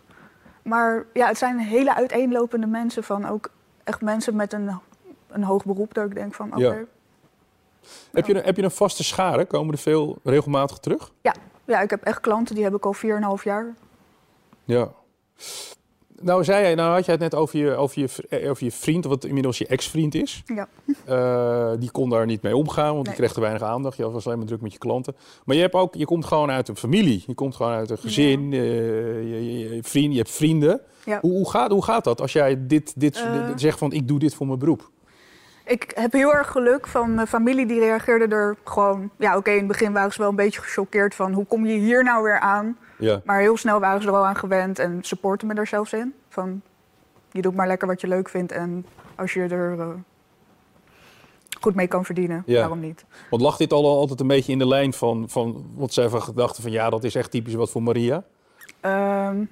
Maar 0.62 1.06
ja, 1.12 1.26
het 1.26 1.38
zijn 1.38 1.58
hele 1.58 1.94
uiteenlopende 1.94 2.66
mensen 2.66 3.04
van 3.04 3.28
ook 3.28 3.50
echt 3.84 4.00
mensen 4.00 4.36
met 4.36 4.52
een, 4.52 4.70
een 5.28 5.42
hoog 5.44 5.64
beroep. 5.64 5.94
Dat 5.94 6.06
ik 6.06 6.14
denk 6.14 6.34
van, 6.34 6.48
oké. 6.52 6.60
Ja. 6.60 6.84
Heb, 8.12 8.26
je, 8.26 8.34
een- 8.36 8.44
heb 8.44 8.56
je 8.56 8.62
een 8.62 8.70
vaste 8.70 9.04
schare? 9.04 9.44
Komen 9.44 9.72
er 9.72 9.78
veel 9.80 10.18
regelmatig 10.22 10.78
terug? 10.78 11.12
Ja, 11.66 11.80
ik 11.80 11.90
heb 11.90 12.02
echt 12.02 12.20
klanten, 12.20 12.54
die 12.54 12.64
heb 12.64 12.74
ik 12.74 12.86
al 12.86 12.94
4,5 13.38 13.42
jaar. 13.44 13.74
Ja. 14.64 14.92
Nou, 16.22 16.44
zei 16.44 16.62
jij, 16.62 16.74
nou 16.74 16.94
had 16.94 17.04
jij 17.04 17.14
het 17.14 17.22
net 17.22 17.34
over 17.34 17.58
je, 17.58 17.74
over 17.74 18.00
je, 18.00 18.08
eh, 18.28 18.50
over 18.50 18.64
je 18.64 18.72
vriend, 18.72 19.04
wat 19.04 19.24
inmiddels 19.24 19.58
je 19.58 19.66
ex-vriend 19.66 20.14
is. 20.14 20.42
Ja. 20.46 20.68
Eh, 21.04 21.70
die 21.78 21.90
kon 21.90 22.10
daar 22.10 22.26
niet 22.26 22.42
mee 22.42 22.56
omgaan, 22.56 22.94
want 22.94 23.06
die 23.06 23.14
kreeg 23.14 23.32
te 23.32 23.40
weinig 23.40 23.62
aandacht. 23.62 23.96
Je 23.96 24.10
was 24.10 24.26
alleen 24.26 24.38
maar 24.38 24.46
druk 24.46 24.60
met 24.60 24.72
je 24.72 24.78
klanten. 24.78 25.16
Maar 25.44 25.56
je, 25.56 25.62
hebt 25.62 25.74
ook, 25.74 25.94
je 25.94 26.04
komt 26.04 26.24
gewoon 26.24 26.50
uit 26.50 26.68
een 26.68 26.76
familie. 26.76 27.24
Je 27.26 27.34
komt 27.34 27.56
gewoon 27.56 27.72
uit 27.72 27.90
een 27.90 27.98
gezin, 27.98 28.52
eh, 28.52 28.58
je, 28.60 29.58
je, 29.58 29.74
je 29.74 29.82
vriend, 29.82 30.12
je 30.12 30.18
hebt 30.18 30.30
vrienden. 30.30 30.80
Ja. 31.04 31.18
Hoe, 31.20 31.32
hoe, 31.32 31.50
gaat, 31.50 31.70
hoe 31.70 31.84
gaat 31.84 32.04
dat 32.04 32.20
als 32.20 32.32
jij 32.32 32.66
dit, 32.66 32.92
dit, 32.96 33.24
dit 33.46 33.60
zegt 33.60 33.78
van 33.78 33.92
ik 33.92 34.08
doe 34.08 34.18
dit 34.18 34.34
voor 34.34 34.46
mijn 34.46 34.58
beroep? 34.58 34.90
Ik 35.64 35.92
heb 35.94 36.12
heel 36.12 36.34
erg 36.34 36.50
geluk 36.50 36.86
van 36.86 37.14
mijn 37.14 37.26
familie, 37.26 37.66
die 37.66 37.78
reageerde 37.78 38.34
er 38.34 38.56
gewoon... 38.64 39.10
Ja, 39.18 39.36
oké, 39.36 39.50
in 39.50 39.58
het 39.58 39.66
begin 39.66 39.92
waren 39.92 40.12
ze 40.12 40.18
wel 40.18 40.28
een 40.28 40.36
beetje 40.36 40.60
gechoqueerd 40.60 41.14
van... 41.14 41.32
hoe 41.32 41.46
kom 41.46 41.66
je 41.66 41.78
hier 41.78 42.04
nou 42.04 42.22
weer 42.22 42.38
aan? 42.38 42.76
Ja. 43.02 43.20
Maar 43.24 43.40
heel 43.40 43.56
snel 43.56 43.80
waren 43.80 44.02
ze 44.02 44.08
er 44.08 44.14
al 44.14 44.26
aan 44.26 44.36
gewend 44.36 44.78
en 44.78 44.98
supporten 45.02 45.46
me 45.48 45.54
er 45.54 45.66
zelfs 45.66 45.92
in. 45.92 46.14
Van, 46.28 46.62
je 47.30 47.42
doet 47.42 47.54
maar 47.54 47.66
lekker 47.66 47.88
wat 47.88 48.00
je 48.00 48.06
leuk 48.08 48.28
vindt 48.28 48.52
en 48.52 48.86
als 49.16 49.32
je 49.32 49.42
er 49.42 49.78
eh, 49.80 49.88
goed 51.60 51.74
mee 51.74 51.86
kan 51.86 52.04
verdienen, 52.04 52.42
Ja. 52.46 52.58
waarom 52.58 52.80
niet? 52.80 53.04
Want 53.30 53.42
lag 53.42 53.56
dit 53.56 53.72
al 53.72 53.96
altijd 53.98 54.20
een 54.20 54.26
beetje 54.26 54.52
in 54.52 54.58
de 54.58 54.66
lijn 54.68 54.92
van, 54.92 55.24
van 55.28 55.64
wat 55.74 55.92
zij 55.92 56.08
van 56.08 56.22
gedachten 56.22 56.62
van 56.62 56.72
ja, 56.72 56.90
dat 56.90 57.04
is 57.04 57.14
echt 57.14 57.30
typisch 57.30 57.54
wat 57.54 57.70
voor 57.70 57.82
Maria? 57.82 58.24
Ehm, 58.80 59.44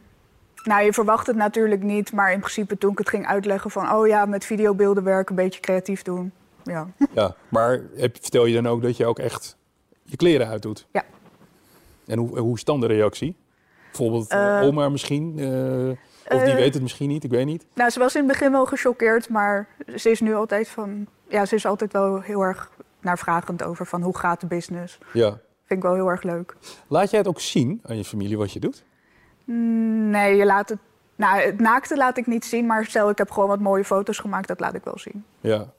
nou, 0.65 0.83
je 0.85 0.93
verwacht 0.93 1.27
het 1.27 1.37
natuurlijk 1.37 1.83
niet, 1.83 2.13
maar 2.13 2.33
in 2.33 2.39
principe 2.41 2.79
toen 2.79 2.93
ik 2.93 2.99
het 2.99 3.09
ging 3.09 3.27
uitleggen 3.27 3.71
van... 3.71 3.93
oh 3.93 4.07
ja, 4.07 4.25
met 4.27 4.45
videobeelden 4.45 5.05
werken, 5.05 5.37
een 5.37 5.43
beetje 5.45 5.61
creatief 5.61 6.03
doen. 6.03 6.33
ja. 6.65 6.87
Ja, 7.15 7.35
maar 7.49 7.81
heb, 7.97 8.17
vertel 8.21 8.45
je 8.47 8.55
dan 8.55 8.67
ook 8.67 8.83
dat 8.83 8.97
je 8.97 9.07
ook 9.07 9.19
echt 9.19 9.57
je 10.03 10.17
kleren 10.17 10.47
uitdoet? 10.49 10.87
Ja. 10.93 11.05
En 12.11 12.19
hoe, 12.19 12.39
hoe 12.39 12.57
is 12.57 12.65
dan 12.65 12.81
de 12.81 12.87
reactie? 12.87 13.37
Bijvoorbeeld 13.87 14.29
eh, 14.29 14.59
Eh, 14.59 14.67
oma 14.67 14.89
misschien? 14.89 15.39
eh, 15.39 16.37
of 16.37 16.43
die 16.43 16.55
weet 16.55 16.75
het 16.75 16.83
misschien 16.83 17.09
niet, 17.09 17.25
ik 17.25 17.31
weet 17.31 17.47
niet. 17.47 17.67
Nou, 17.75 17.91
ze 17.91 17.99
was 17.99 18.15
in 18.15 18.21
het 18.23 18.33
begin 18.33 18.53
wel 18.53 18.67
gechoqueerd, 18.67 19.29
maar 19.29 19.69
ze 19.97 20.11
is 20.11 20.21
nu 20.21 20.35
altijd 20.35 20.69
van... 20.69 21.07
Ja, 21.29 21.47
ze 21.47 21.55
is 21.55 21.67
altijd 21.67 21.93
wel 21.93 22.21
heel 22.21 22.41
erg 22.41 22.71
naar 23.01 23.19
vragend 23.19 23.63
over 23.63 23.87
van 23.87 24.03
hoe 24.03 24.19
gaat 24.19 24.41
de 24.41 24.47
business. 24.47 24.99
Ja. 25.13 25.29
Vind 25.65 25.83
ik 25.83 25.83
wel 25.83 25.95
heel 25.95 26.09
erg 26.09 26.23
leuk. 26.23 26.57
Laat 26.89 27.11
jij 27.11 27.19
het 27.19 27.29
ook 27.29 27.41
zien 27.41 27.81
aan 27.83 27.97
je 27.97 28.05
familie 28.05 28.39
wat 28.39 28.53
je 28.53 28.61
doet? 28.61 28.85
Nee, 29.45 30.37
je 30.37 30.45
laat 30.45 30.69
het... 30.69 30.79
Nou, 31.17 31.41
het 31.41 31.61
naakte 31.61 31.97
laat 31.97 32.17
ik 32.17 32.27
niet 32.27 32.45
zien, 32.45 32.67
maar 32.67 32.85
stel 32.85 33.11
ik 33.11 33.19
heb 33.19 33.31
gewoon 33.31 33.49
wat 33.49 33.61
mooie 33.61 33.85
foto's 33.85 34.19
gemaakt, 34.19 34.49
dat 34.49 34.61
laat 34.61 34.75
ik 34.75 34.85
wel 34.85 34.99
zien. 34.99 35.25
Ja. 35.41 35.73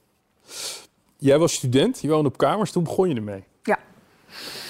Jij 1.16 1.38
was 1.38 1.52
student, 1.52 2.00
je 2.00 2.08
woonde 2.08 2.28
op 2.28 2.36
kamers, 2.36 2.72
toen 2.72 2.84
begon 2.84 3.08
je 3.08 3.14
ermee. 3.14 3.44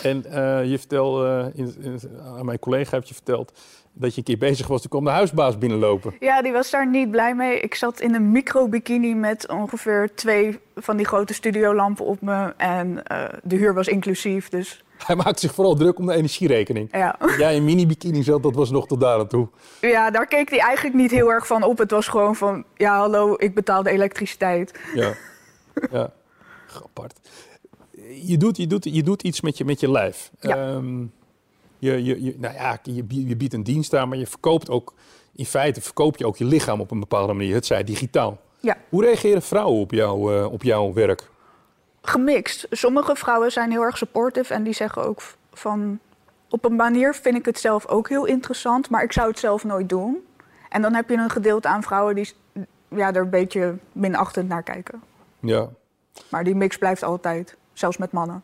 En 0.02 0.24
eh, 0.24 0.70
je 0.70 0.78
vertelde, 0.78 1.50
eh, 1.54 1.60
in, 1.64 1.74
in- 1.80 2.00
aan 2.36 2.44
mijn 2.46 2.58
collega 2.58 2.96
heb 2.96 3.04
je 3.04 3.14
verteld 3.14 3.52
dat 3.94 4.10
je 4.12 4.18
een 4.18 4.24
keer 4.24 4.38
bezig 4.38 4.66
was. 4.66 4.80
Toen 4.80 4.90
kwam 4.90 5.04
de 5.04 5.10
huisbaas 5.10 5.58
binnenlopen. 5.58 6.14
Ja, 6.20 6.42
die 6.42 6.52
was 6.52 6.70
daar 6.70 6.88
niet 6.90 7.10
blij 7.10 7.34
mee. 7.34 7.60
Ik 7.60 7.74
zat 7.74 8.00
in 8.00 8.14
een 8.14 8.30
micro-bikini 8.30 9.14
met 9.14 9.48
ongeveer 9.48 10.10
twee 10.14 10.58
van 10.76 10.96
die 10.96 11.06
grote 11.06 11.34
studiolampen 11.34 12.04
op 12.04 12.20
me. 12.20 12.54
En 12.56 13.04
eh, 13.06 13.24
de 13.42 13.56
huur 13.56 13.74
was 13.74 13.88
inclusief, 13.88 14.48
dus 14.48 14.84
Hij 15.06 15.16
maakte 15.16 15.40
zich 15.40 15.54
vooral 15.54 15.74
druk 15.74 15.98
om 15.98 16.06
de 16.06 16.12
energierekening. 16.14 16.88
ja. 16.92 17.16
Jij 17.38 17.54
in 17.56 17.64
mini-bikini 17.64 18.22
zat, 18.22 18.42
dat 18.42 18.54
was 18.54 18.70
nog 18.70 18.86
tot 18.86 19.00
daar 19.00 19.18
aan 19.18 19.26
toe. 19.28 19.48
Ja, 19.80 20.10
daar 20.10 20.26
keek 20.26 20.50
hij 20.50 20.58
eigenlijk 20.58 20.96
niet 20.96 21.10
heel 21.10 21.32
erg 21.32 21.46
van 21.46 21.62
op. 21.62 21.78
Het 21.78 21.90
was 21.90 22.08
gewoon 22.08 22.36
van, 22.36 22.64
ja 22.76 22.98
hallo, 22.98 23.34
ik 23.38 23.54
betaal 23.54 23.82
de 23.82 23.90
elektriciteit. 23.90 24.78
Ja. 24.94 25.12
ja. 25.90 26.10
Apart. 26.84 27.18
Je 28.22 28.36
doet, 28.36 28.56
je, 28.56 28.66
doet, 28.66 28.84
je 28.84 29.02
doet 29.02 29.22
iets 29.22 29.40
met 29.40 29.58
je, 29.58 29.64
met 29.64 29.80
je 29.80 29.90
lijf. 29.90 30.30
Ja. 30.40 30.56
Ehm, 30.56 31.00
je, 31.78 32.04
je, 32.04 32.24
je, 32.24 32.34
nou 32.38 32.54
ja, 32.54 32.78
je, 32.82 33.04
je 33.08 33.36
biedt 33.36 33.54
een 33.54 33.62
dienst 33.62 33.94
aan, 33.94 34.08
maar 34.08 34.18
je 34.18 34.26
verkoopt 34.26 34.70
ook... 34.70 34.94
In 35.34 35.46
feite 35.46 35.80
verkoop 35.80 36.16
je 36.16 36.26
ook 36.26 36.36
je 36.36 36.44
lichaam 36.44 36.80
op 36.80 36.90
een 36.90 37.00
bepaalde 37.00 37.32
manier. 37.32 37.54
Het 37.54 37.66
zij 37.66 37.84
digitaal. 37.84 38.40
Ja. 38.60 38.76
Hoe 38.88 39.04
reageren 39.04 39.42
vrouwen 39.42 39.80
op, 39.80 39.90
jou, 39.90 40.36
eh, 40.36 40.52
op 40.52 40.62
jouw 40.62 40.92
werk? 40.92 41.30
Gemixt. 42.02 42.66
Sommige 42.70 43.16
vrouwen 43.16 43.52
zijn 43.52 43.70
heel 43.70 43.82
erg 43.82 43.98
supportive 43.98 44.54
en 44.54 44.62
die 44.62 44.74
zeggen 44.74 45.04
ook 45.04 45.22
van... 45.52 45.98
Op 46.48 46.64
een 46.64 46.76
manier 46.76 47.14
vind 47.14 47.36
ik 47.36 47.44
het 47.44 47.58
zelf 47.58 47.86
ook 47.86 48.08
heel 48.08 48.24
interessant, 48.24 48.90
maar 48.90 49.02
ik 49.02 49.12
zou 49.12 49.28
het 49.28 49.38
zelf 49.38 49.64
nooit 49.64 49.88
doen. 49.88 50.26
En 50.68 50.82
dan 50.82 50.94
heb 50.94 51.08
je 51.08 51.16
een 51.16 51.30
gedeelte 51.30 51.68
aan 51.68 51.82
vrouwen 51.82 52.14
die 52.14 52.32
ja, 52.88 53.12
er 53.12 53.22
een 53.22 53.30
beetje 53.30 53.76
minachtend 53.92 54.48
naar 54.48 54.62
kijken. 54.62 55.02
Ja. 55.40 55.68
Maar 56.28 56.44
die 56.44 56.54
mix 56.54 56.76
blijft 56.76 57.02
altijd, 57.02 57.56
zelfs 57.72 57.96
met 57.96 58.12
mannen. 58.12 58.42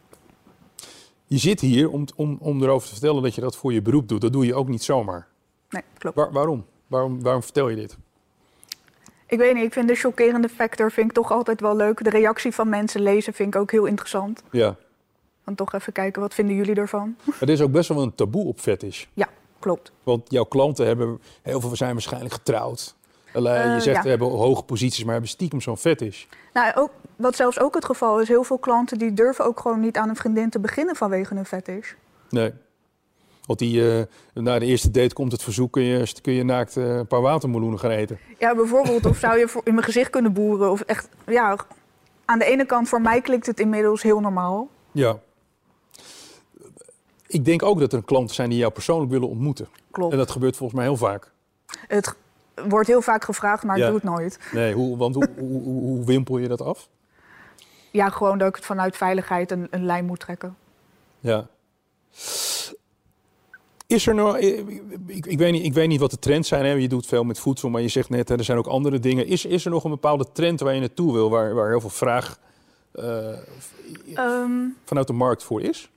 Je 1.25 1.39
zit 1.39 1.61
hier 1.61 1.91
om, 1.91 2.05
om, 2.17 2.37
om 2.41 2.63
erover 2.63 2.87
te 2.89 2.93
vertellen 2.95 3.23
dat 3.23 3.35
je 3.35 3.41
dat 3.41 3.57
voor 3.57 3.73
je 3.73 3.83
beroep 3.83 4.09
doet. 4.09 4.21
Dat 4.21 4.33
doe 4.33 4.47
je 4.47 4.55
ook 4.55 4.69
niet 4.69 4.83
zomaar. 4.83 5.27
Nee, 5.71 5.83
klopt. 5.99 6.17
Waar- 6.17 6.33
waarom? 6.33 6.65
waarom? 6.87 7.23
Waarom 7.23 7.43
vertel 7.43 7.69
je 7.69 7.77
dit? 7.77 7.97
Ik 9.27 9.39
weet 9.39 9.55
niet, 9.55 9.65
ik 9.65 9.73
vind 9.73 9.89
de 9.89 9.95
chockerende 9.95 10.49
factor 10.49 10.91
vind 10.93 11.07
ik 11.09 11.13
toch 11.15 11.31
altijd 11.33 11.61
wel 11.61 11.77
leuk. 11.77 12.05
De 12.05 12.11
reactie 12.11 12.53
van 12.53 12.69
mensen 12.69 13.01
lezen 13.03 13.33
vind 13.35 13.55
ik 13.55 13.61
ook 13.61 13.71
heel 13.71 13.85
interessant. 13.87 14.43
Ja. 14.51 14.77
Dan 15.45 15.55
toch 15.55 15.73
even 15.73 15.93
kijken, 15.93 16.23
wat 16.23 16.35
vinden 16.35 16.57
jullie 16.57 16.75
ervan? 16.75 17.17
Er 17.41 17.49
is 17.49 17.61
ook 17.61 17.71
best 17.73 17.89
wel 17.89 18.03
een 18.03 18.15
taboe 18.15 18.45
op 18.47 18.61
fetish. 18.61 19.05
Ja, 19.15 19.29
klopt. 19.59 19.93
Want 20.03 20.31
jouw 20.31 20.45
klanten 20.45 20.87
hebben, 20.87 21.21
heel 21.43 21.61
veel 21.61 21.77
zijn 21.77 21.93
waarschijnlijk 21.93 22.35
getrouwd. 22.35 22.97
Je 23.33 23.49
Eh, 23.49 23.71
zegt, 23.73 23.85
ja. 23.97 24.03
ze 24.03 24.09
hebben 24.09 24.29
hoge 24.29 24.63
posities, 24.63 25.03
maar 25.03 25.13
hebben 25.13 25.31
stiekem 25.31 25.61
zo'n 25.61 25.77
fetish. 25.77 26.25
Nou, 26.53 26.73
ook, 26.75 26.91
wat 27.17 27.37
zelfs 27.37 27.61
ook 27.61 27.75
het 27.75 27.85
geval 27.85 28.21
is, 28.21 28.29
heel 28.29 28.45
veel 28.45 28.59
klanten 28.59 28.99
die 28.99 29.13
durven 29.15 29.45
ook 29.45 29.61
gewoon 29.61 29.81
niet 29.81 29.97
aan 29.97 30.09
een 30.09 30.17
vriendin 30.17 30.51
te 30.51 30.59
beginnen 30.59 30.97
vanwege 30.97 31.35
hun 31.35 31.45
fetish. 31.47 31.93
Nee. 32.31 32.53
Want 33.47 33.59
die, 33.59 33.93
eh, 33.99 34.03
na 34.35 34.59
de 34.59 34.65
eerste 34.67 34.91
date 34.91 35.15
komt 35.15 35.33
het 35.33 35.43
verzoek, 35.43 35.73
kun 35.73 35.83
je, 35.83 36.13
kun 36.23 36.33
je 36.33 36.45
naakt 36.45 36.77
eh, 36.77 36.97
een 36.97 37.07
paar 37.07 37.21
watermeloenen 37.21 37.79
gaan 37.79 37.91
eten. 37.91 38.19
Ja, 38.39 38.55
bijvoorbeeld, 38.55 39.07
of 39.07 39.19
zou 39.19 39.39
je 39.39 39.49
voor, 39.49 39.61
in 39.65 39.73
mijn 39.75 39.85
gezicht 39.87 40.11
kunnen 40.11 40.33
boeren? 40.33 40.71
Of 40.71 40.81
echt, 40.81 41.09
ja, 41.27 41.57
aan 42.25 42.39
de 42.39 42.45
ene 42.45 42.67
kant, 42.67 42.89
voor 42.89 43.01
mij 43.01 43.21
klinkt 43.21 43.47
het 43.47 43.61
inmiddels 43.61 44.03
heel 44.03 44.21
normaal. 44.21 44.69
Ja. 44.93 45.19
Ik 47.27 47.45
denk 47.45 47.63
ook 47.63 47.79
dat 47.81 47.93
er 47.93 48.05
klanten 48.05 48.35
zijn 48.35 48.49
die 48.51 48.59
jou 48.59 48.73
persoonlijk 48.73 49.11
willen 49.11 49.29
ontmoeten. 49.29 49.69
Klopt. 49.91 50.13
En 50.13 50.19
dat 50.19 50.31
gebeurt 50.31 50.57
volgens 50.57 50.79
mij 50.79 50.89
heel 50.89 50.97
vaak. 50.97 51.31
Het 51.87 52.15
wordt 52.69 52.87
heel 52.87 53.03
vaak 53.03 53.25
gevraagd, 53.25 53.63
maar 53.63 53.79
Ja. 53.79 53.85
ik 53.85 53.91
doe 53.91 54.01
het 54.01 54.11
nooit. 54.11 54.39
Nee, 54.53 54.75
hoe, 54.75 54.97
want 54.97 55.15
hoe, 55.15 55.29
hoe, 55.63 56.05
wimpel 56.05 56.39
je 56.39 56.49
dat 56.49 56.61
af? 56.63 56.89
Ja, 57.91 58.09
gewoon 58.09 58.39
dat 58.39 58.49
ik 58.49 58.57
het 58.57 58.65
vanuit 58.65 58.97
veiligheid 58.97 59.51
een, 59.51 59.67
een 59.71 59.85
lijn 59.85 60.05
moet 60.05 60.21
trekken. 60.21 60.57
Ja. 61.21 61.47
Is 63.87 64.07
er 64.07 64.15
nou, 64.15 64.39
ik, 64.39 65.27
ik, 65.27 65.39
weet 65.39 65.53
niet, 65.53 65.65
ik 65.65 65.73
weet 65.73 65.89
niet 65.89 66.01
wat 66.01 66.11
de 66.11 66.19
trends 66.19 66.49
zijn. 66.49 66.65
Hè? 66.65 66.73
Je 66.73 66.89
doet 66.89 67.07
veel 67.07 67.25
met 67.25 67.39
voedsel, 67.39 67.69
maar 67.69 67.81
je 67.81 67.89
zegt 67.89 68.09
net, 68.09 68.29
hè, 68.29 68.37
er 68.37 68.45
zijn 68.45 68.59
ook 68.59 68.67
andere 68.67 68.99
dingen. 68.99 69.27
Is, 69.27 69.45
is 69.45 69.65
er 69.65 69.71
nog 69.71 69.85
een 69.85 69.91
bepaalde 69.91 70.27
trend 70.33 70.61
waar 70.61 70.75
je 70.75 70.81
naartoe 70.81 71.13
wil, 71.13 71.31
waar, 71.31 71.55
waar 71.55 71.69
heel 71.69 71.81
veel 71.81 71.91
vraag 71.91 72.39
eh, 72.93 73.39
Ehm, 74.15 74.53
vanuit 74.85 75.07
de 75.07 75.13
markt 75.13 75.45
voor 75.45 75.63
is? 75.63 75.91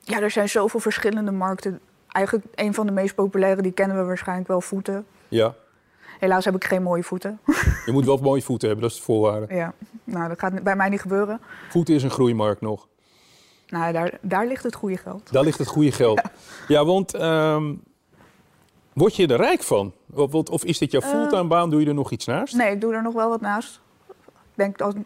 ja, 0.00 0.20
er 0.20 0.30
zijn 0.30 0.48
zoveel 0.48 0.80
verschillende 0.80 1.30
markten. 1.30 1.80
Eigenlijk 2.08 2.46
een 2.54 2.74
van 2.74 2.86
de 2.86 2.92
meest 2.92 3.14
populaire, 3.14 3.62
die 3.62 3.72
kennen 3.72 3.96
we 3.96 4.02
waarschijnlijk 4.02 4.48
wel, 4.48 4.60
voeten. 4.60 5.06
Ja. 5.28 5.54
Helaas 6.18 6.44
heb 6.44 6.54
ik 6.54 6.64
geen 6.64 6.82
mooie 6.82 7.02
voeten. 7.02 7.40
Je 7.86 7.92
moet 7.92 8.04
wel 8.04 8.16
mooie 8.16 8.42
voeten 8.42 8.68
hebben, 8.68 8.86
dat 8.86 8.94
is 8.94 9.00
de 9.00 9.04
voorwaarde. 9.12 9.54
ja, 9.54 9.72
nou, 10.04 10.28
dat 10.28 10.38
gaat 10.38 10.62
bij 10.62 10.76
mij 10.76 10.88
niet 10.88 11.00
gebeuren. 11.00 11.40
Voeten 11.68 11.94
is 11.94 12.02
een 12.02 12.10
groeimarkt 12.10 12.60
nog. 12.60 12.88
Nou, 13.66 13.92
daar, 13.92 14.18
daar 14.20 14.46
ligt 14.46 14.62
het 14.62 14.74
goede 14.74 14.96
geld. 14.96 15.32
Daar 15.32 15.44
ligt 15.44 15.58
het 15.58 15.68
goede 15.68 15.92
geld. 15.92 16.20
Ja, 16.68 16.84
want 16.84 17.14
ehm, 17.14 17.74
word 18.92 19.16
je 19.16 19.26
er 19.26 19.36
rijk 19.36 19.62
van? 19.62 19.92
Of, 20.12 20.34
of- 20.34 20.64
is 20.64 20.78
dit 20.78 20.90
jouw 20.90 21.00
Eh, 21.00 21.08
fulltime 21.08 21.44
baan? 21.46 21.70
Doe 21.70 21.80
je 21.80 21.86
er 21.86 21.94
nog 21.94 22.10
iets 22.10 22.24
naast? 22.26 22.54
Nee, 22.56 22.72
ik 22.72 22.80
doe 22.80 22.94
er 22.94 23.02
nog 23.02 23.14
wel 23.14 23.28
wat 23.28 23.40
naast. 23.40 23.80
Ik 24.08 24.14
denk, 24.54 24.78
dat, 24.78 24.96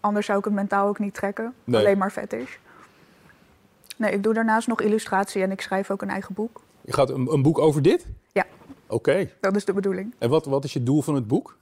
anders 0.00 0.26
zou 0.26 0.38
ik 0.38 0.44
het 0.44 0.54
mentaal 0.54 0.88
ook 0.88 0.98
niet 0.98 1.14
trekken. 1.14 1.54
Nee. 1.64 1.80
Alleen 1.80 1.98
maar 1.98 2.10
fetish. 2.10 2.50
Nee, 3.96 4.12
ik 4.12 4.22
doe 4.22 4.34
daarnaast 4.34 4.68
nog 4.68 4.80
illustratie 4.80 5.42
en 5.42 5.50
ik 5.50 5.60
schrijf 5.60 5.90
ook 5.90 6.02
een 6.02 6.10
eigen 6.10 6.34
boek. 6.34 6.60
Je 6.84 6.92
gaat 6.92 7.10
een, 7.10 7.32
een 7.32 7.42
boek 7.42 7.58
over 7.58 7.82
dit? 7.82 8.06
Oké. 8.92 9.30
Dat 9.40 9.56
is 9.56 9.64
de 9.64 9.72
bedoeling. 9.72 10.14
En 10.18 10.28
wat, 10.28 10.46
wat 10.46 10.64
is 10.64 10.72
je 10.72 10.82
doel 10.82 11.02
van 11.02 11.14
het 11.14 11.26
boek? 11.26 11.56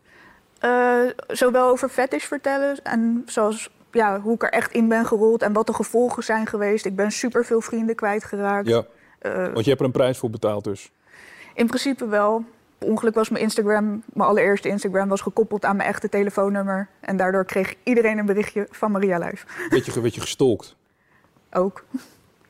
Eh, 0.59 0.99
zowel 1.29 1.69
over 1.69 1.89
fetish 1.89 2.25
vertellen 2.25 2.83
en 2.83 3.23
zoals 3.27 3.71
ja, 3.93 4.21
hoe 4.21 4.35
ik 4.35 4.43
er 4.43 4.51
echt 4.51 4.73
in 4.73 4.89
ben 4.89 5.07
gerold 5.07 5.43
en 5.43 5.53
wat 5.53 5.67
de 5.67 5.75
gevolgen 5.75 6.23
zijn 6.23 6.47
geweest. 6.47 6.85
Ik 6.87 6.97
ben 6.97 7.11
super 7.11 7.45
veel 7.45 7.61
vrienden 7.61 7.95
kwijtgeraakt. 7.95 8.69
Ja, 8.69 8.85
Eh, 9.19 9.33
want 9.53 9.65
je 9.65 9.69
hebt 9.69 9.81
er 9.81 9.87
een 9.87 9.93
prijs 9.93 10.19
voor 10.19 10.31
betaald 10.31 10.65
dus. 10.65 10.91
in 11.55 11.67
principe 11.67 12.07
wel. 12.07 12.45
Ongeluk 12.79 13.15
was 13.15 13.29
mijn 13.29 13.43
Instagram, 13.43 14.03
mijn 14.13 14.29
allereerste 14.29 14.69
Instagram, 14.69 15.09
was 15.09 15.21
gekoppeld 15.21 15.65
aan 15.65 15.77
mijn 15.77 15.89
echte 15.89 16.09
telefoonnummer. 16.09 16.89
En 17.01 17.17
daardoor 17.17 17.45
kreeg 17.45 17.75
iedereen 17.83 18.19
een 18.19 18.27
berichtje 18.27 18.67
van 18.71 18.91
Maria 18.91 19.19
Live. 19.19 19.47
Werd 19.71 19.87
je, 19.87 20.01
werd 20.01 20.15
je 20.15 20.21
gestolkt. 20.21 20.77
Ook. 21.53 21.85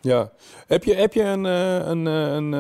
Ja. 0.00 0.30
Heb 0.66 0.84
je, 0.84 0.94
heb 0.94 1.12
je 1.12 1.22
een, 1.22 1.46
eh, 1.46 1.74
een, 1.88 2.06
een, 2.06 2.52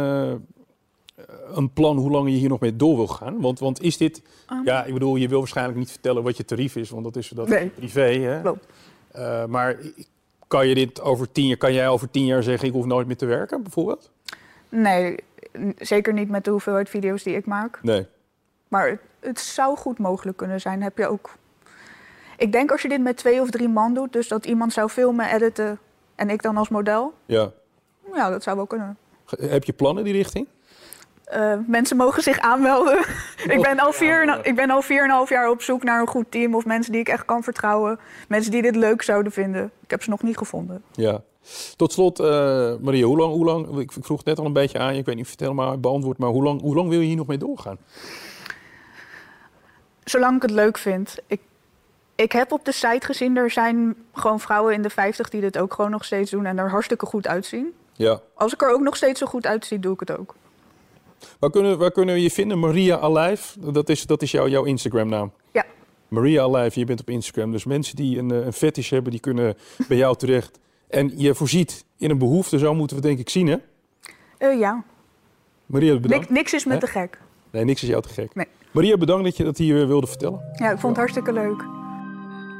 een 1.54 1.72
plan 1.72 1.96
hoe 1.96 2.10
lang 2.10 2.28
je 2.28 2.36
hier 2.36 2.48
nog 2.48 2.60
mee 2.60 2.76
door 2.76 2.96
wil 2.96 3.06
gaan? 3.06 3.40
Want, 3.40 3.58
want 3.58 3.80
is 3.82 3.96
dit... 3.96 4.22
Ehm. 4.46 4.64
Ja, 4.64 4.84
ik 4.84 4.92
bedoel, 4.92 5.16
je 5.16 5.28
wil 5.28 5.38
waarschijnlijk 5.38 5.78
niet 5.78 5.90
vertellen 5.90 6.22
wat 6.22 6.36
je 6.36 6.44
tarief 6.44 6.76
is, 6.76 6.90
want 6.90 7.04
dat 7.04 7.16
is 7.16 7.28
dat 7.28 7.48
Nee. 7.48 7.68
privé. 7.68 8.00
Hè? 8.18 8.40
Klopt. 8.40 8.66
Eh, 9.12 9.44
maar 9.44 9.76
kan 10.48 10.68
je 10.68 10.74
dit 10.74 11.00
over 11.00 11.32
tien 11.32 11.46
jaar, 11.46 11.56
kan 11.56 11.72
jij 11.72 11.88
over 11.88 12.10
tien 12.10 12.24
jaar 12.26 12.42
zeggen, 12.42 12.68
ik 12.68 12.74
hoef 12.74 12.84
nooit 12.84 13.06
meer 13.06 13.16
te 13.16 13.26
werken, 13.26 13.62
bijvoorbeeld? 13.62 14.10
Nee, 14.68 15.16
zeker 15.78 16.12
niet 16.12 16.28
met 16.28 16.44
de 16.44 16.50
hoeveelheid 16.50 16.88
video's 16.88 17.22
die 17.22 17.34
ik 17.34 17.46
maak. 17.46 17.78
Nee. 17.82 18.06
Maar 18.68 18.88
het, 18.88 19.00
het 19.20 19.40
zou 19.40 19.76
goed 19.76 19.98
mogelijk 19.98 20.36
kunnen 20.36 20.60
zijn. 20.60 20.82
Heb 20.82 20.98
je 20.98 21.06
ook. 21.06 21.30
Ik 22.36 22.52
denk 22.52 22.70
als 22.70 22.82
je 22.82 22.88
dit 22.88 23.00
met 23.02 23.16
twee 23.16 23.40
of 23.40 23.50
drie 23.50 23.68
man 23.68 23.94
doet, 23.94 24.12
dus 24.12 24.28
dat 24.28 24.46
iemand 24.46 24.72
zou 24.72 24.88
filmen, 24.88 25.34
editen 25.34 25.78
en 26.14 26.30
ik 26.30 26.42
dan 26.42 26.56
als 26.56 26.68
model. 26.68 27.12
Ja. 27.26 27.50
Ja, 28.14 28.30
dat 28.30 28.42
zou 28.42 28.56
wel 28.56 28.66
kunnen. 28.66 28.96
Heb 29.40 29.64
je 29.64 29.72
plannen 29.72 30.04
die 30.04 30.12
richting? 30.12 30.46
Eh, 31.30 31.54
mensen 31.66 31.96
mogen 31.96 32.22
zich 32.22 32.38
aanmelden. 32.38 32.98
ik, 33.56 33.62
ben 33.62 33.78
al 33.78 33.92
vier, 33.92 34.46
ik 34.46 34.54
ben 34.54 34.70
al 34.70 34.82
vier 34.82 34.98
en 34.98 35.04
een 35.04 35.10
half 35.10 35.28
jaar 35.28 35.50
op 35.50 35.62
zoek 35.62 35.82
naar 35.82 36.00
een 36.00 36.06
goed 36.06 36.30
team 36.30 36.54
of 36.54 36.64
mensen 36.64 36.92
die 36.92 37.00
ik 37.00 37.08
echt 37.08 37.24
kan 37.24 37.42
vertrouwen. 37.42 37.98
Mensen 38.28 38.50
die 38.50 38.62
dit 38.62 38.76
leuk 38.76 39.02
zouden 39.02 39.32
vinden. 39.32 39.70
Ik 39.82 39.90
heb 39.90 40.02
ze 40.02 40.10
nog 40.10 40.22
niet 40.22 40.36
gevonden. 40.36 40.82
Ja. 40.92 41.22
Tot 41.76 41.92
slot, 41.92 42.20
eh, 42.20 42.26
Maria, 42.80 43.04
hoe 43.04 43.18
lang, 43.18 43.32
hoe 43.32 43.44
lang, 43.44 43.78
ik 43.78 43.92
vroeg 43.92 44.16
het 44.16 44.26
net 44.26 44.38
al 44.38 44.44
een 44.44 44.52
beetje 44.52 44.78
aan 44.78 44.92
je, 44.92 44.98
ik 44.98 45.06
weet 45.06 45.14
niet 45.14 45.24
of 45.24 45.30
je 45.30 45.36
het 45.36 45.48
helemaal 45.48 45.78
beantwoord, 45.78 46.18
maar 46.18 46.28
hoe 46.28 46.42
lang, 46.42 46.60
hoe 46.60 46.74
lang 46.74 46.88
wil 46.88 47.00
je 47.00 47.06
hier 47.06 47.16
nog 47.16 47.26
mee 47.26 47.38
doorgaan? 47.38 47.78
Zolang 50.04 50.36
ik 50.36 50.42
het 50.42 50.50
leuk 50.50 50.78
vind. 50.78 51.16
Ik, 51.26 51.40
ik 52.14 52.32
heb 52.32 52.52
op 52.52 52.64
de 52.64 52.72
site 52.72 53.06
gezien, 53.06 53.36
er 53.36 53.50
zijn 53.50 53.96
gewoon 54.12 54.40
vrouwen 54.40 54.74
in 54.74 54.82
de 54.82 54.90
50 54.90 55.28
die 55.28 55.40
dit 55.40 55.58
ook 55.58 55.74
gewoon 55.74 55.90
nog 55.90 56.04
steeds 56.04 56.30
doen 56.30 56.46
en 56.46 56.58
er 56.58 56.70
hartstikke 56.70 57.06
goed 57.06 57.26
uitzien. 57.26 57.74
Ja. 57.92 58.20
Als 58.34 58.52
ik 58.52 58.62
er 58.62 58.72
ook 58.72 58.80
nog 58.80 58.96
steeds 58.96 59.18
zo 59.18 59.26
goed 59.26 59.46
uitzie, 59.46 59.78
doe 59.78 59.92
ik 59.92 60.00
het 60.00 60.18
ook. 60.18 60.34
Waar 61.38 61.50
kunnen, 61.50 61.78
waar 61.78 61.90
kunnen 61.90 62.14
we 62.14 62.22
je 62.22 62.30
vinden? 62.30 62.58
Maria 62.58 62.98
Alive, 62.98 63.72
dat 63.72 63.88
is, 63.88 64.06
dat 64.06 64.22
is 64.22 64.30
jouw, 64.30 64.48
jouw 64.48 64.64
Instagram 64.64 65.08
naam. 65.08 65.32
Ja. 65.52 65.64
Maria 66.08 66.42
Alive, 66.42 66.78
je 66.78 66.84
bent 66.84 67.00
op 67.00 67.10
Instagram. 67.10 67.52
Dus 67.52 67.64
mensen 67.64 67.96
die 67.96 68.18
een, 68.18 68.30
een 68.30 68.52
fetish 68.52 68.90
hebben, 68.90 69.10
die 69.10 69.20
kunnen 69.20 69.56
bij 69.88 69.96
jou 69.96 70.16
terecht. 70.16 70.58
En 70.88 71.12
je 71.16 71.34
voorziet 71.34 71.84
in 71.98 72.10
een 72.10 72.18
behoefte, 72.18 72.58
zo 72.58 72.74
moeten 72.74 72.96
we 72.96 73.02
het 73.02 73.16
denk 73.16 73.26
ik 73.26 73.32
zien, 73.32 73.46
hè? 73.46 73.56
Uh, 74.38 74.58
ja. 74.58 74.84
Maria, 75.66 75.98
bedankt. 75.98 76.28
Nik, 76.28 76.38
niks 76.38 76.52
is 76.52 76.64
me 76.64 76.78
te 76.78 76.86
gek. 76.86 77.20
Nee, 77.50 77.64
niks 77.64 77.82
is 77.82 77.88
jou 77.88 78.02
te 78.02 78.08
gek. 78.08 78.34
Nee. 78.34 78.46
Maria, 78.70 78.96
bedankt 78.96 79.24
dat 79.24 79.36
je 79.36 79.44
dat 79.44 79.56
hier 79.56 79.86
wilde 79.86 80.06
vertellen. 80.06 80.40
Ja, 80.56 80.70
ik 80.70 80.78
vond 80.78 80.96
het 80.96 80.96
hartstikke 80.96 81.32
leuk. 81.32 81.64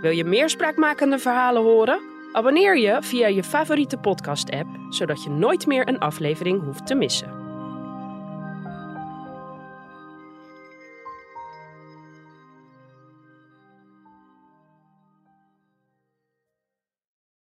Wil 0.02 0.10
je 0.10 0.24
meer 0.24 0.50
spraakmakende 0.50 1.18
verhalen 1.18 1.62
horen? 1.62 2.00
Abonneer 2.32 2.78
je 2.78 2.98
via 3.00 3.26
je 3.26 3.42
favoriete 3.42 3.96
podcast-app, 3.96 4.68
zodat 4.88 5.22
je 5.22 5.30
nooit 5.30 5.66
meer 5.66 5.88
een 5.88 5.98
aflevering 5.98 6.62
hoeft 6.64 6.86
te 6.86 6.94
missen. 6.94 7.39